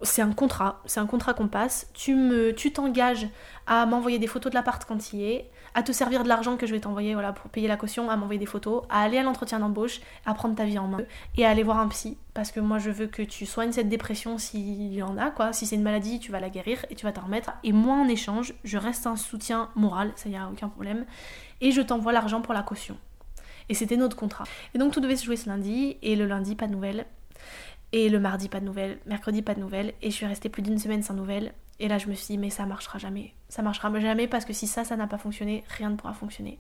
[0.04, 1.90] c'est un contrat, c'est un contrat qu'on passe.
[1.94, 3.28] Tu me, tu t'engages
[3.68, 6.68] à m'envoyer des photos de l'appart quand il est, à te servir de l'argent que
[6.68, 9.24] je vais t'envoyer voilà, pour payer la caution, à m'envoyer des photos, à aller à
[9.24, 11.02] l'entretien d'embauche, à prendre ta vie en main
[11.38, 12.18] et à aller voir un psy.
[12.34, 15.54] Parce que moi je veux que tu soignes cette dépression s'il y en a, quoi.
[15.54, 17.54] Si c'est une maladie, tu vas la guérir et tu vas t'en remettre.
[17.64, 21.06] Et moi en échange, je reste un soutien moral, ça y a aucun problème.
[21.62, 22.98] Et je t'envoie l'argent pour la caution.
[23.70, 24.44] Et c'était notre contrat.
[24.74, 27.06] Et donc tout devait se jouer ce lundi, et le lundi, pas de nouvelles.
[27.94, 28.98] Et le mardi, pas de nouvelles.
[29.06, 29.94] Mercredi, pas de nouvelles.
[30.02, 31.54] Et je suis restée plus d'une semaine sans nouvelles.
[31.80, 33.34] Et là, je me suis dit, mais ça marchera jamais.
[33.50, 36.60] Ça marchera jamais parce que si ça, ça n'a pas fonctionné, rien ne pourra fonctionner.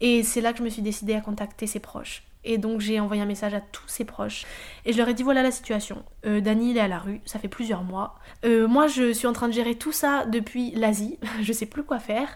[0.00, 2.22] Et c'est là que je me suis décidée à contacter ses proches.
[2.44, 4.44] Et donc j'ai envoyé un message à tous ses proches.
[4.84, 6.02] Et je leur ai dit voilà la situation.
[6.26, 8.16] Euh, Dany il est à la rue, ça fait plusieurs mois.
[8.44, 11.18] Euh, moi je suis en train de gérer tout ça depuis l'Asie.
[11.42, 12.28] je sais plus quoi faire.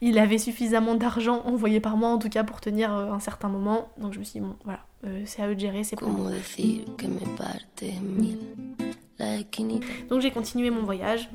[0.00, 3.48] Il avait suffisamment d'argent envoyé par mois en tout cas pour tenir euh, un certain
[3.48, 3.88] moment.
[3.98, 6.08] Donc je me suis dit bon voilà, euh, c'est à eux de gérer, c'est pour
[6.08, 6.30] moi.
[10.08, 11.28] Donc j'ai continué mon voyage.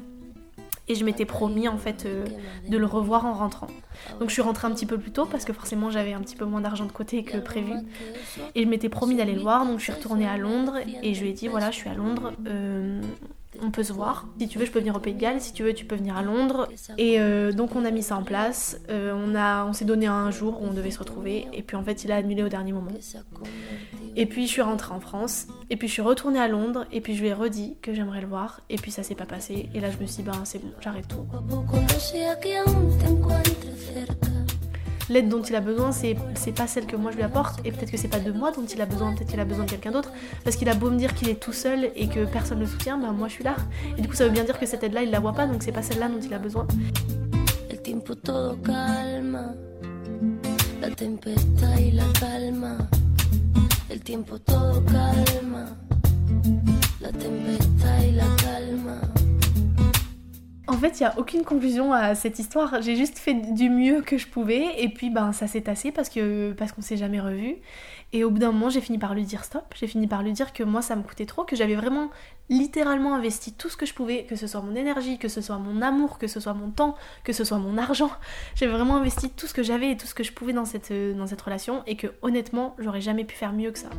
[0.89, 2.25] Et je m'étais promis en fait euh,
[2.67, 3.67] de le revoir en rentrant.
[4.19, 6.35] Donc je suis rentrée un petit peu plus tôt parce que forcément j'avais un petit
[6.35, 7.73] peu moins d'argent de côté que prévu.
[8.55, 11.21] Et je m'étais promis d'aller le voir, donc je suis retournée à Londres et je
[11.21, 13.01] lui ai dit voilà je suis à Londres, euh,
[13.61, 14.27] on peut se voir.
[14.39, 15.95] Si tu veux je peux venir au Pays de Galles, si tu veux tu peux
[15.95, 16.67] venir à Londres.
[16.97, 20.31] Et euh, donc on a mis ça en place, on, a, on s'est donné un
[20.31, 22.73] jour où on devait se retrouver et puis en fait il a annulé au dernier
[22.73, 22.91] moment.
[24.15, 27.01] Et puis je suis rentrée en France, et puis je suis retournée à Londres, et
[27.01, 29.69] puis je lui ai redit que j'aimerais le voir, et puis ça s'est pas passé,
[29.73, 31.25] et là je me suis dit, ben c'est bon, j'arrête tout.
[35.09, 36.15] L'aide dont il a besoin, c'est,
[36.55, 38.65] pas celle que moi je lui apporte, et peut-être que c'est pas de moi dont
[38.65, 40.11] il a besoin, peut-être qu'il a besoin de quelqu'un d'autre,
[40.43, 42.69] parce qu'il a beau me dire qu'il est tout seul et que personne ne le
[42.69, 43.55] soutient, ben moi je suis là.
[43.97, 45.63] Et du coup ça veut bien dire que cette aide-là il la voit pas, donc
[45.63, 46.67] c'est pas celle-là dont il a besoin.
[50.83, 53.02] El
[60.67, 62.81] En fait, il n'y a aucune conclusion à cette histoire.
[62.81, 66.09] J'ai juste fait du mieux que je pouvais et puis ben ça s'est tassé parce
[66.09, 67.57] que parce qu'on s'est jamais revu.
[68.15, 69.73] Et au bout d'un moment, j'ai fini par lui dire stop.
[69.75, 72.11] J'ai fini par lui dire que moi ça me coûtait trop, que j'avais vraiment
[72.49, 75.57] littéralement investi tout ce que je pouvais, que ce soit mon énergie, que ce soit
[75.57, 78.11] mon amour, que ce soit mon temps, que ce soit mon argent.
[78.53, 80.93] J'avais vraiment investi tout ce que j'avais et tout ce que je pouvais dans cette
[80.93, 83.89] dans cette relation et que honnêtement, j'aurais jamais pu faire mieux que ça.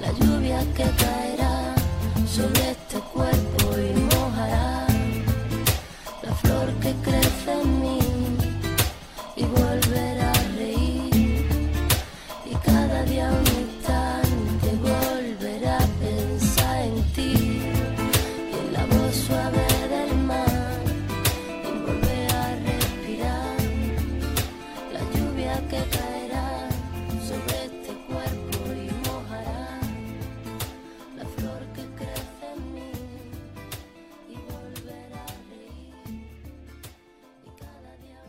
[0.00, 0.82] La lluvia que
[2.26, 2.81] sobre
[25.72, 26.68] que caerá
[27.26, 29.80] sobre este cuerpo y mojará
[31.16, 32.92] la flor que crece en mí
[34.28, 35.94] y volver a reír
[37.46, 38.22] y cada día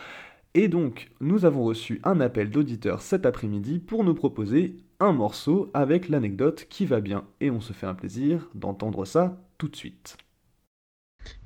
[0.53, 5.69] Et donc, nous avons reçu un appel d'auditeur cet après-midi pour nous proposer un morceau
[5.73, 9.75] avec l'anecdote qui va bien et on se fait un plaisir d'entendre ça tout de
[9.75, 10.17] suite.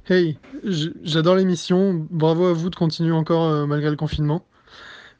[0.10, 4.46] Hey, j'adore l'émission, bravo à vous de continuer encore euh, malgré le confinement.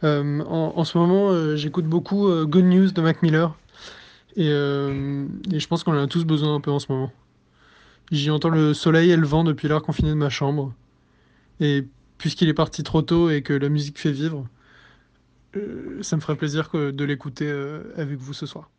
[0.04, 3.56] Euh, en, ce moment, euh, j'écoute beaucoup Good News de Mac Miller
[4.36, 7.12] et je pense qu'on en a tous besoin un peu en ce moment.
[8.12, 10.74] J'y entends le soleil et le vent depuis l'heure confinée de ma chambre.
[11.60, 11.86] Et
[12.18, 14.48] puisqu'il est parti trop tôt et que la musique fait vivre,
[15.56, 18.70] euh, ça me ferait plaisir que de l'écouter euh, avec vous ce soir.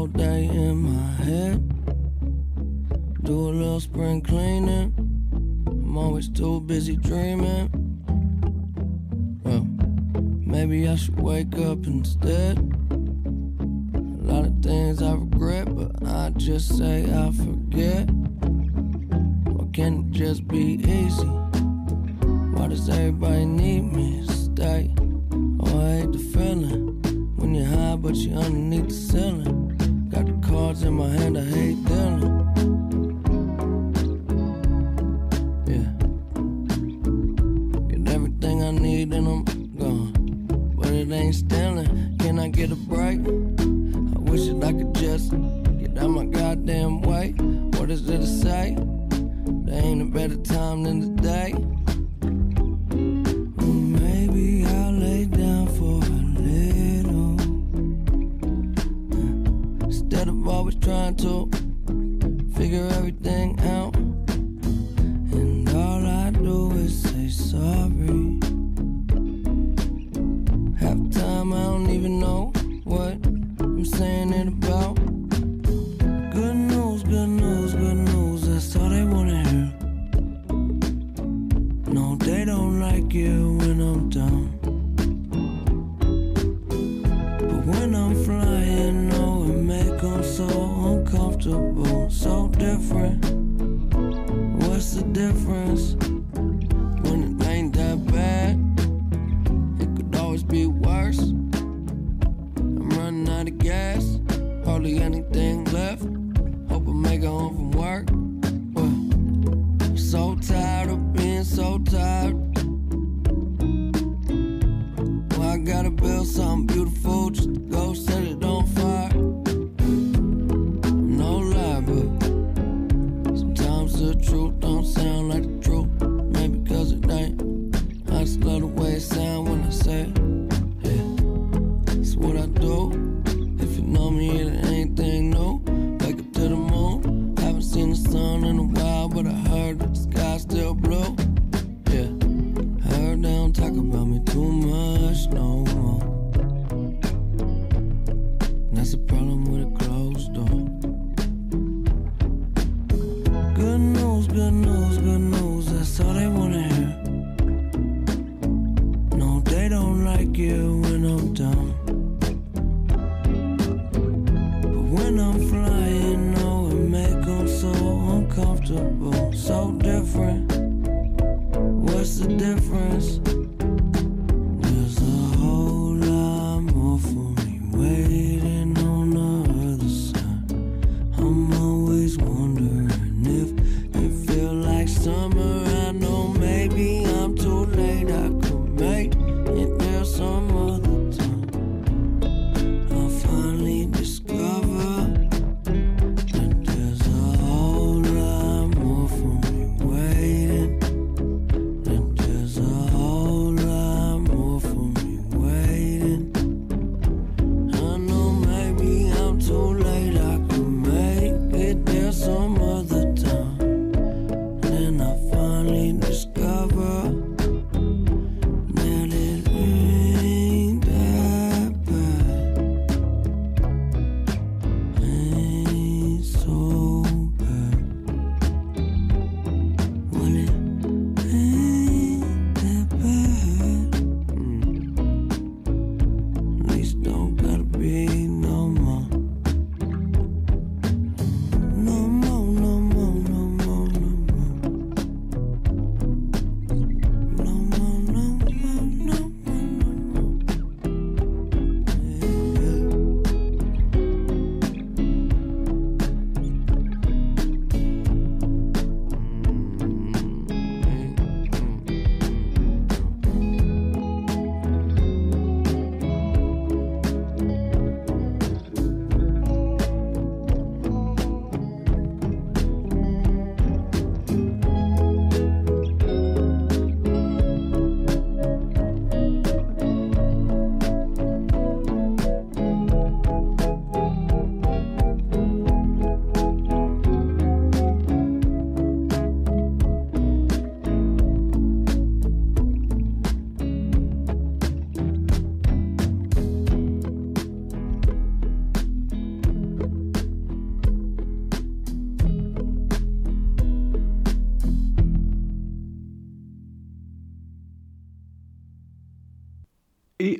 [0.00, 1.60] all day in my head.
[3.22, 4.94] Do a little spring cleaning.
[5.66, 7.68] I'm always too busy dreaming.
[9.44, 9.66] Well,
[10.40, 12.56] maybe I should wake up instead.
[13.94, 18.08] A lot of things I regret, but I just say I forget.
[19.52, 20.78] Why can't it just be
[87.90, 93.29] when I'm flying, oh, it may go so uncomfortable, so different.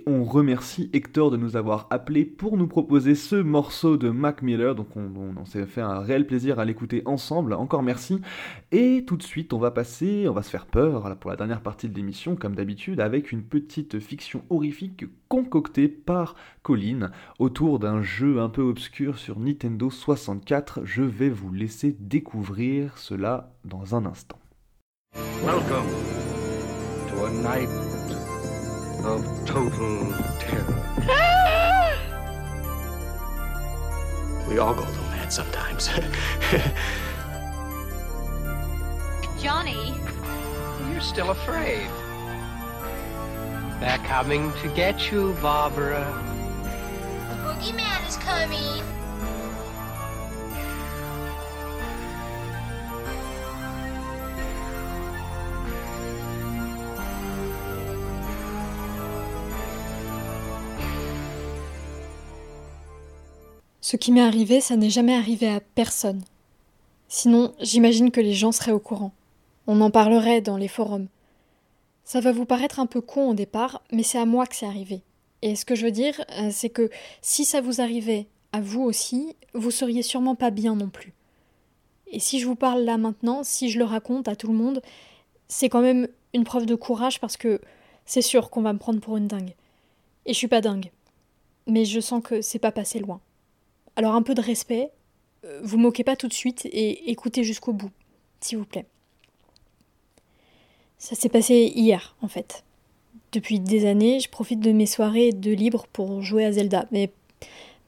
[0.06, 4.74] On remercie Hector de nous avoir appelé pour nous proposer ce morceau de Mac Miller.
[4.74, 7.54] Donc on, on s'est fait un réel plaisir à l'écouter ensemble.
[7.54, 8.20] Encore merci.
[8.72, 11.62] Et tout de suite, on va passer, on va se faire peur pour la dernière
[11.62, 18.02] partie de l'émission, comme d'habitude, avec une petite fiction horrifique concoctée par Colline autour d'un
[18.02, 20.80] jeu un peu obscur sur Nintendo 64.
[20.84, 24.38] Je vais vous laisser découvrir cela dans un instant.
[25.42, 25.86] Welcome
[27.08, 27.99] to a night
[29.04, 30.76] of total terror.
[34.48, 35.88] we all go a little mad sometimes.
[39.42, 39.94] Johnny,
[40.90, 41.88] You're still afraid.
[43.80, 46.04] They're coming to get you, Barbara.
[47.30, 48.84] the boogeyman is coming.
[63.90, 66.22] Ce qui m'est arrivé, ça n'est jamais arrivé à personne.
[67.08, 69.10] Sinon, j'imagine que les gens seraient au courant.
[69.66, 71.08] On en parlerait dans les forums.
[72.04, 74.64] Ça va vous paraître un peu con au départ, mais c'est à moi que c'est
[74.64, 75.02] arrivé.
[75.42, 76.88] Et ce que je veux dire, euh, c'est que
[77.20, 81.12] si ça vous arrivait à vous aussi, vous seriez sûrement pas bien non plus.
[82.12, 84.82] Et si je vous parle là maintenant, si je le raconte à tout le monde,
[85.48, 87.60] c'est quand même une preuve de courage parce que
[88.06, 89.56] c'est sûr qu'on va me prendre pour une dingue.
[90.26, 90.92] Et je suis pas dingue.
[91.66, 93.20] Mais je sens que c'est pas passé loin.
[93.96, 94.90] Alors un peu de respect,
[95.44, 97.90] euh, vous moquez pas tout de suite et écoutez jusqu'au bout,
[98.40, 98.86] s'il vous plaît.
[100.98, 102.64] Ça s'est passé hier, en fait.
[103.32, 107.10] Depuis des années, je profite de mes soirées de libre pour jouer à Zelda, mais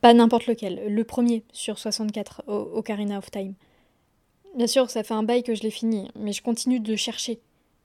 [0.01, 3.55] pas n'importe lequel, le premier sur 64, au Ocarina of Time.
[4.57, 7.41] Bien sûr, ça fait un bail que je l'ai fini, mais je continue de chercher.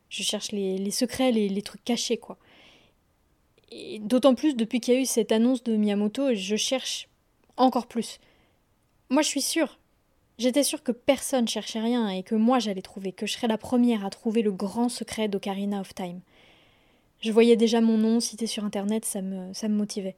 [0.09, 2.37] Je cherche les, secrets, les trucs cachés, quoi.
[3.71, 7.09] Et d'autant plus depuis qu'il y a eu cette annonce de Miyamoto, je cherche
[7.57, 8.19] encore plus.
[9.09, 9.77] Moi, je suis sûre.
[10.37, 13.57] J'étais sûre que personne cherchait rien et que moi j'allais trouver, que je serais la
[13.57, 16.21] première à trouver le grand secret d'Ocarina of Time.
[17.21, 20.15] Je voyais déjà mon nom cité sur internet, ça me, ça me motivait.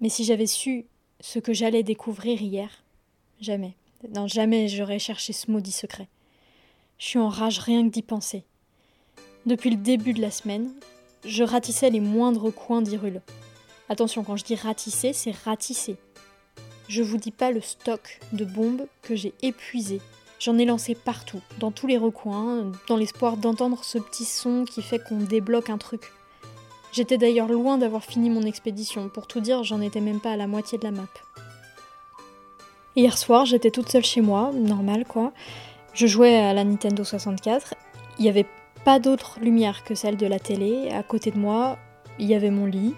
[0.00, 0.86] Mais si j'avais su
[1.18, 2.84] ce que j'allais découvrir hier,
[3.40, 3.74] jamais,
[4.14, 6.08] non, jamais j'aurais cherché ce maudit secret.
[6.98, 8.44] Je suis en rage rien que d'y penser.
[9.44, 10.70] Depuis le début de la semaine,
[11.24, 13.22] je ratissais les moindres coins d'Hyrule.
[13.88, 15.96] Attention, quand je dis ratisser, c'est ratisser.
[16.90, 20.00] Je vous dis pas le stock de bombes que j'ai épuisé.
[20.40, 24.82] J'en ai lancé partout, dans tous les recoins, dans l'espoir d'entendre ce petit son qui
[24.82, 26.10] fait qu'on débloque un truc.
[26.90, 30.36] J'étais d'ailleurs loin d'avoir fini mon expédition, pour tout dire, j'en étais même pas à
[30.36, 31.06] la moitié de la map.
[32.96, 35.32] Hier soir, j'étais toute seule chez moi, normal quoi.
[35.94, 37.74] Je jouais à la Nintendo 64.
[38.18, 38.46] Il n'y avait
[38.84, 40.90] pas d'autre lumière que celle de la télé.
[40.90, 41.78] À côté de moi,
[42.18, 42.94] il y avait mon lit.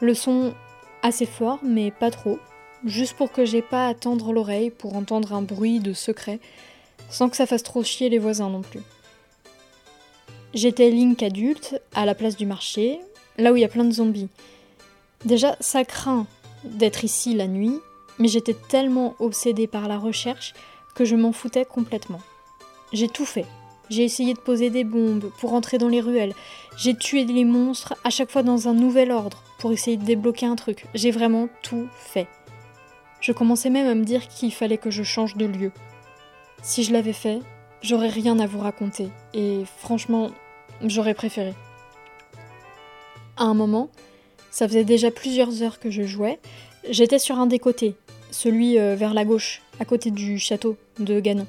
[0.00, 0.54] Le son
[1.02, 2.38] assez fort, mais pas trop.
[2.86, 6.40] Juste pour que j'ai pas à tendre l'oreille pour entendre un bruit de secret,
[7.10, 8.80] sans que ça fasse trop chier les voisins non plus.
[10.54, 13.00] J'étais Link adulte, à la place du marché,
[13.36, 14.28] là où il y a plein de zombies.
[15.24, 16.26] Déjà, ça craint
[16.64, 17.78] d'être ici la nuit,
[18.18, 20.54] mais j'étais tellement obsédée par la recherche
[20.94, 22.20] que je m'en foutais complètement.
[22.92, 23.46] J'ai tout fait.
[23.90, 26.34] J'ai essayé de poser des bombes pour entrer dans les ruelles.
[26.76, 30.46] J'ai tué les monstres à chaque fois dans un nouvel ordre pour essayer de débloquer
[30.46, 30.86] un truc.
[30.94, 32.28] J'ai vraiment tout fait.
[33.20, 35.72] Je commençais même à me dire qu'il fallait que je change de lieu.
[36.62, 37.40] Si je l'avais fait,
[37.82, 39.08] j'aurais rien à vous raconter.
[39.34, 40.30] Et franchement,
[40.82, 41.54] j'aurais préféré.
[43.36, 43.90] À un moment,
[44.50, 46.38] ça faisait déjà plusieurs heures que je jouais,
[46.88, 47.94] j'étais sur un des côtés,
[48.30, 51.46] celui euh, vers la gauche, à côté du château de Ganon.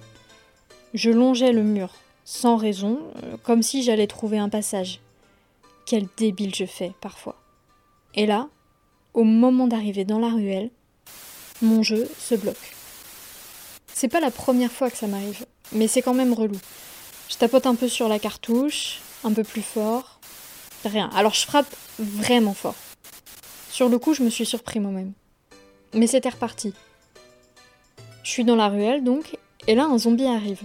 [0.93, 1.93] Je longeais le mur,
[2.25, 4.99] sans raison, euh, comme si j'allais trouver un passage.
[5.85, 7.35] Quel débile je fais parfois.
[8.13, 8.49] Et là,
[9.13, 10.69] au moment d'arriver dans la ruelle,
[11.61, 12.75] mon jeu se bloque.
[13.93, 16.57] C'est pas la première fois que ça m'arrive, mais c'est quand même relou.
[17.29, 20.19] Je tapote un peu sur la cartouche, un peu plus fort.
[20.85, 21.09] Rien.
[21.15, 22.75] Alors je frappe vraiment fort.
[23.69, 25.13] Sur le coup, je me suis surpris moi-même.
[25.93, 26.73] Mais c'était reparti.
[28.23, 29.37] Je suis dans la ruelle donc,
[29.67, 30.61] et là un zombie arrive.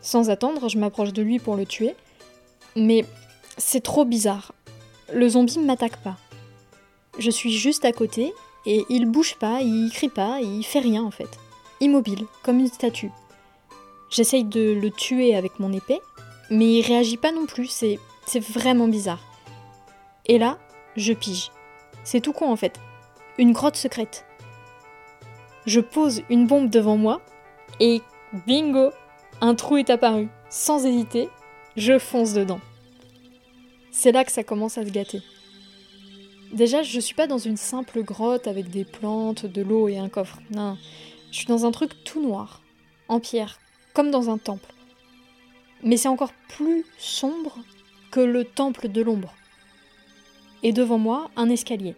[0.00, 1.94] Sans attendre, je m'approche de lui pour le tuer.
[2.76, 3.04] Mais
[3.56, 4.52] c'est trop bizarre.
[5.12, 6.16] Le zombie ne m'attaque pas.
[7.18, 8.32] Je suis juste à côté
[8.68, 11.38] et il bouge pas, il crie pas, il fait rien en fait.
[11.80, 13.10] Immobile, comme une statue.
[14.10, 16.00] J'essaye de le tuer avec mon épée,
[16.50, 17.98] mais il réagit pas non plus, c'est,
[18.40, 19.22] vraiment bizarre.
[20.26, 20.58] Et là,
[20.96, 21.50] je pige.
[22.04, 22.78] C'est tout con en fait.
[23.38, 24.26] Une grotte secrète.
[25.64, 27.22] Je pose une bombe devant moi
[27.80, 28.02] et
[28.46, 28.90] bingo,
[29.40, 30.28] un trou est apparu.
[30.50, 31.30] Sans hésiter,
[31.76, 32.60] je fonce dedans.
[33.90, 35.22] C'est là que ça commence à se gâter.
[36.52, 40.08] Déjà, je suis pas dans une simple grotte avec des plantes, de l'eau et un
[40.08, 40.38] coffre.
[40.50, 40.78] Non,
[41.30, 42.62] je suis dans un truc tout noir,
[43.08, 43.58] en pierre,
[43.92, 44.72] comme dans un temple.
[45.82, 47.58] Mais c'est encore plus sombre
[48.10, 49.34] que le temple de l'ombre.
[50.62, 51.94] Et devant moi, un escalier.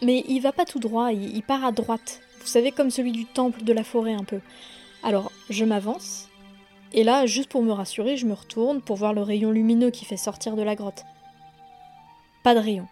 [0.00, 2.20] Mais il va pas tout droit, il, il part à droite.
[2.40, 4.40] Vous savez, comme celui du temple de la forêt un peu.
[5.02, 6.28] Alors, je m'avance,
[6.96, 10.04] et là, juste pour me rassurer, je me retourne pour voir le rayon lumineux qui
[10.04, 11.04] fait sortir de la grotte.
[12.44, 12.86] Pas de rayon.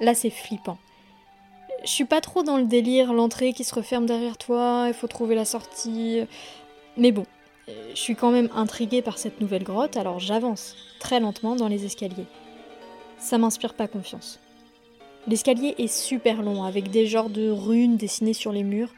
[0.00, 0.78] Là, c'est flippant.
[1.82, 5.08] Je suis pas trop dans le délire, l'entrée qui se referme derrière toi, il faut
[5.08, 6.20] trouver la sortie.
[6.96, 7.26] Mais bon,
[7.66, 11.84] je suis quand même intriguée par cette nouvelle grotte, alors j'avance très lentement dans les
[11.84, 12.26] escaliers.
[13.18, 14.38] Ça m'inspire pas confiance.
[15.26, 18.94] L'escalier est super long, avec des genres de runes dessinées sur les murs.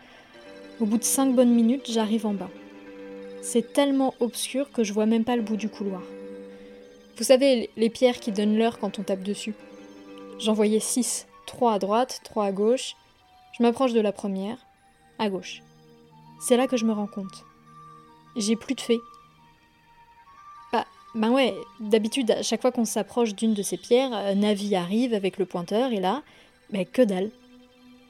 [0.81, 2.51] Au bout de cinq bonnes minutes, j'arrive en bas.
[3.41, 6.03] C'est tellement obscur que je vois même pas le bout du couloir.
[7.17, 9.55] Vous savez, les pierres qui donnent l'heure quand on tape dessus.
[10.39, 12.97] J'en voyais six, trois à droite, trois à gauche.
[13.59, 14.57] Je m'approche de la première,
[15.19, 15.63] à gauche.
[16.41, 17.45] C'est là que je me rends compte.
[18.37, 19.01] J'ai plus de fées.
[20.73, 24.75] Bah, ben ouais, d'habitude, à chaque fois qu'on s'approche d'une de ces pierres, euh, Navi
[24.75, 26.23] arrive avec le pointeur, et là,
[26.71, 27.31] mais que dalle.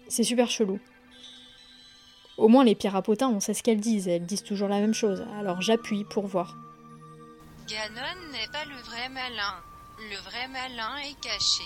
[0.09, 0.79] C'est super chelou.
[2.37, 4.81] Au moins, les pierres à potins, on sait ce qu'elles disent, elles disent toujours la
[4.81, 6.57] même chose, alors j'appuie pour voir.
[7.71, 9.55] Ganon n'est pas le vrai malin.
[10.11, 11.63] Le vrai malin est caché.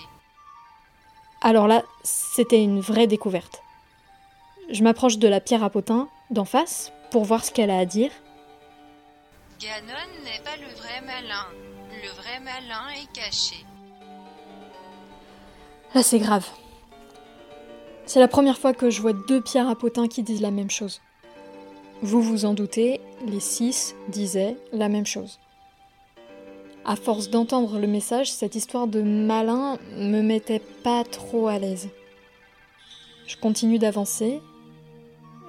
[1.41, 3.63] Alors là, c'était une vraie découverte.
[4.69, 7.85] Je m'approche de la pierre à potins, d'en face, pour voir ce qu'elle a à
[7.85, 8.11] dire.
[9.59, 9.93] Ganon
[10.23, 11.47] n'est pas le vrai malin.
[11.89, 13.65] Le vrai malin est caché.
[15.95, 16.47] Là, c'est grave.
[18.05, 20.69] C'est la première fois que je vois deux pierres à potins qui disent la même
[20.69, 21.01] chose.
[22.03, 25.39] Vous vous en doutez, les six disaient la même chose.
[26.87, 31.89] À force d'entendre le message, cette histoire de malin me mettait pas trop à l'aise.
[33.25, 34.39] Je continue d'avancer.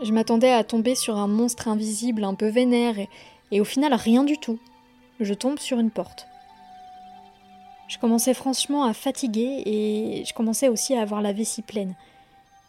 [0.02, 2.94] Je m'attendais à tomber sur un monstre invisible un peu vénère
[3.52, 4.58] et, au final rien du tout.
[5.20, 6.26] Je tombe sur une porte.
[7.88, 11.94] Je commençais franchement à fatiguer et je commençais aussi à avoir la vessie pleine.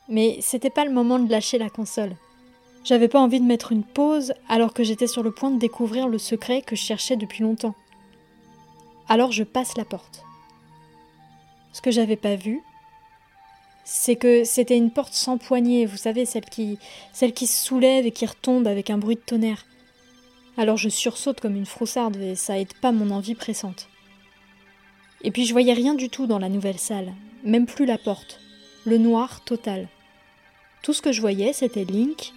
[0.09, 2.17] Mais c'était pas le moment de lâcher la console.
[2.83, 6.09] J'avais pas envie de mettre une pause alors que j'étais sur le point de découvrir
[6.09, 7.73] le secret que je cherchais depuis longtemps.
[9.09, 10.23] Alors je passe la porte.
[11.71, 12.61] Ce que j'avais pas vu,
[13.85, 16.77] c'est que c'était une porte sans poignée, vous savez, celle qui,
[17.13, 19.65] celle qui se soulève et qui retombe avec un bruit de tonnerre.
[20.57, 23.87] Alors je sursaute comme une froussarde et ça aide pas mon envie pressante.
[25.21, 28.41] Et puis je voyais rien du tout dans la nouvelle salle, même plus la porte.
[28.85, 29.87] Le noir total.
[30.81, 32.33] Tout ce que je voyais, c'était Link,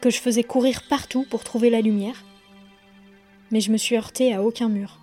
[0.00, 2.24] que je faisais courir partout pour trouver la lumière.
[3.50, 4.98] Mais je me suis heurtée à aucun mur.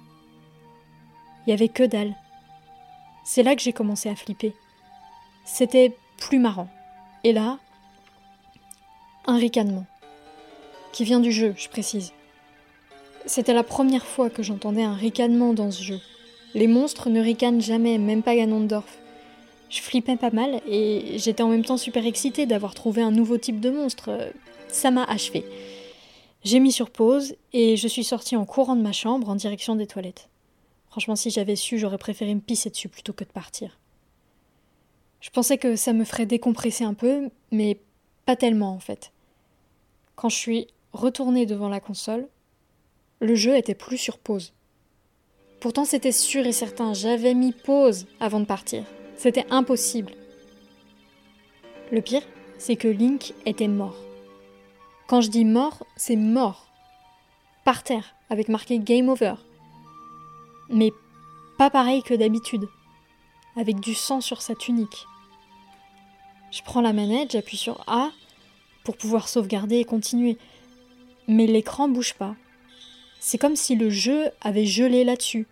[1.46, 2.16] Il y avait que dalle.
[3.24, 4.54] C'est là que j'ai commencé à flipper.
[5.46, 6.68] C'était plus marrant.
[7.24, 7.60] Et là,
[9.26, 9.86] un ricanement.
[10.92, 12.14] Qui vient du jeu, je précise.
[13.26, 16.00] C'était la première fois que j'entendais un ricanement dans ce jeu.
[16.54, 18.98] Les monstres ne ricanent jamais, même pas Ganondorf.
[19.70, 23.38] Je flippais pas mal et j'étais en même temps super excitée d'avoir trouvé un nouveau
[23.38, 24.32] type de monstre.
[24.68, 25.44] Ça m'a achevé.
[26.44, 29.76] J'ai mis sur pause et je suis sortie en courant de ma chambre en direction
[29.76, 30.30] des toilettes.
[30.96, 33.78] Franchement, si j'avais su, j'aurais préféré me pisser dessus plutôt que de partir.
[35.20, 37.82] Je pensais que ça me ferait décompresser un peu, mais
[38.26, 39.12] pas tellement en fait.
[40.16, 42.30] Quand je suis retournée devant la console,
[43.20, 44.54] le jeu était plus sur pause.
[45.60, 48.86] Pourtant, c'était sûr et certain, j'avais mis pause avant de partir.
[49.18, 50.14] C'était impossible.
[51.92, 52.24] Le pire,
[52.58, 53.98] c'est que Link était mort.
[55.08, 56.72] Quand je dis mort, c'est mort.
[57.66, 59.36] Par terre, avec marqué Game Over.
[60.70, 60.92] Mais
[61.58, 62.68] pas pareil que d'habitude,
[63.56, 65.06] avec du sang sur sa tunique.
[66.52, 68.12] Je prends la manette, j'appuie sur A
[68.84, 70.38] pour pouvoir sauvegarder et continuer.
[71.28, 72.36] Mais l'écran bouge pas.
[73.20, 75.48] C'est comme si le jeu avait gelé là-dessus.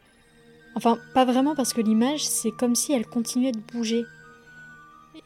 [0.75, 4.03] Enfin, pas vraiment parce que l'image, c'est comme si elle continuait de bouger.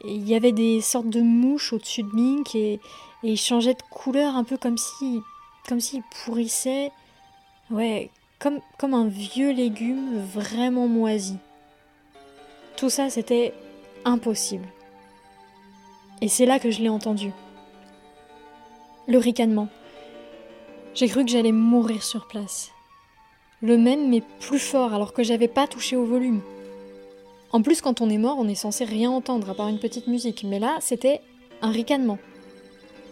[0.04, 2.80] Il y avait des sortes de mouches au-dessus de Link et, et
[3.22, 5.20] il changeait de couleur un peu comme si,
[5.68, 6.90] comme s'il pourrissait.
[7.70, 8.60] Ouais, comme,
[8.94, 11.36] un vieux légume vraiment moisi.
[12.76, 13.52] Tout ça, c'était
[14.04, 14.66] impossible.
[16.20, 17.32] Et c'est là que je l'ai entendu.
[19.06, 19.68] Le ricanement.
[20.94, 22.70] J'ai cru que j'allais mourir sur place.
[23.60, 26.42] Le même mais plus fort alors que j'avais pas touché au volume.
[27.50, 30.06] En plus, quand on est mort, on est censé rien entendre à part une petite
[30.06, 31.22] musique, mais là, c'était
[31.62, 32.18] un ricanement.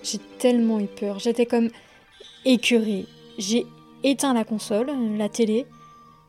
[0.02, 1.70] J'ai tellement eu peur, j'étais comme
[2.44, 3.06] écœurée.
[3.38, 3.66] J'ai
[4.06, 5.66] éteint la console, la télé,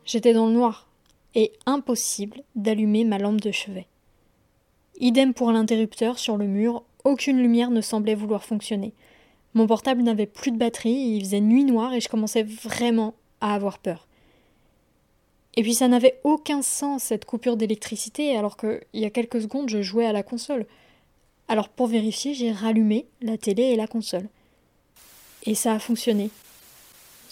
[0.03, 0.85] j'étais dans le noir.
[1.35, 3.85] et impossible d'allumer ma lampe de chevet.
[4.99, 8.93] Idem pour l'interrupteur sur le mur, aucune lumière ne semblait vouloir fonctionner.
[9.53, 13.53] Mon portable n'avait plus de batterie, il faisait nuit noire et je commençais vraiment à
[13.53, 14.07] avoir peur.
[15.55, 19.69] Et puis ça n'avait aucun sens cette coupure d'électricité alors qu'il y a quelques secondes
[19.69, 20.65] je jouais à la console.
[21.47, 24.27] Alors pour vérifier, j'ai rallumé la télé et la console.
[25.43, 26.31] Et ça a fonctionné.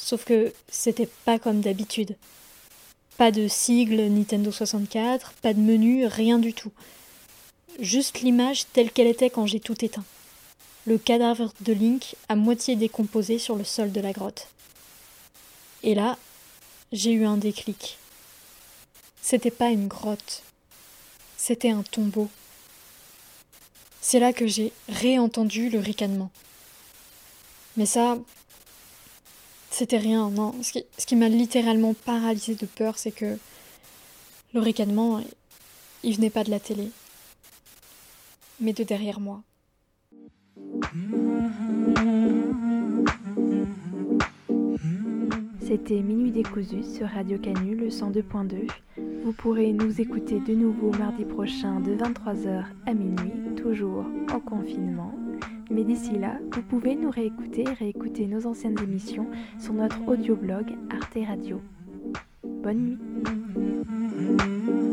[0.05, 2.15] Sauf que c'était pas comme d'habitude.
[3.17, 6.71] Pas de sigle Nintendo 64, pas de menu, rien du tout.
[7.79, 10.03] Juste l'image telle qu'elle était quand j'ai tout éteint.
[10.85, 14.47] Le cadavre de Link à moitié décomposé sur le sol de la grotte.
[15.81, 16.19] Et là,
[16.91, 17.97] j'ai eu un déclic.
[19.23, 20.43] C'était pas une grotte.
[21.35, 22.29] C'était un tombeau.
[24.01, 26.29] C'est là que j'ai réentendu le ricanement.
[27.75, 28.19] Mais ça,
[29.76, 30.55] c'était rien, non.
[30.61, 33.38] Ce qui, m'a littéralement paralysé de peur, c'est que
[34.53, 35.21] le ricanement,
[36.01, 36.91] il venait pas de la télé,
[38.61, 39.41] mais de derrière moi.
[45.59, 48.69] C'était Minuit décousu sur Radio Canu, le 102.2.
[49.26, 55.24] Vous pourrez nous écouter de nouveau mardi prochain de 23h à minuit, toujours en confinement.
[55.70, 59.28] Mais d'ici là, vous pouvez nous réécouter et réécouter nos anciennes émissions
[59.59, 61.61] sur notre audioblog Arte Radio.
[62.43, 64.84] Bonne nuit.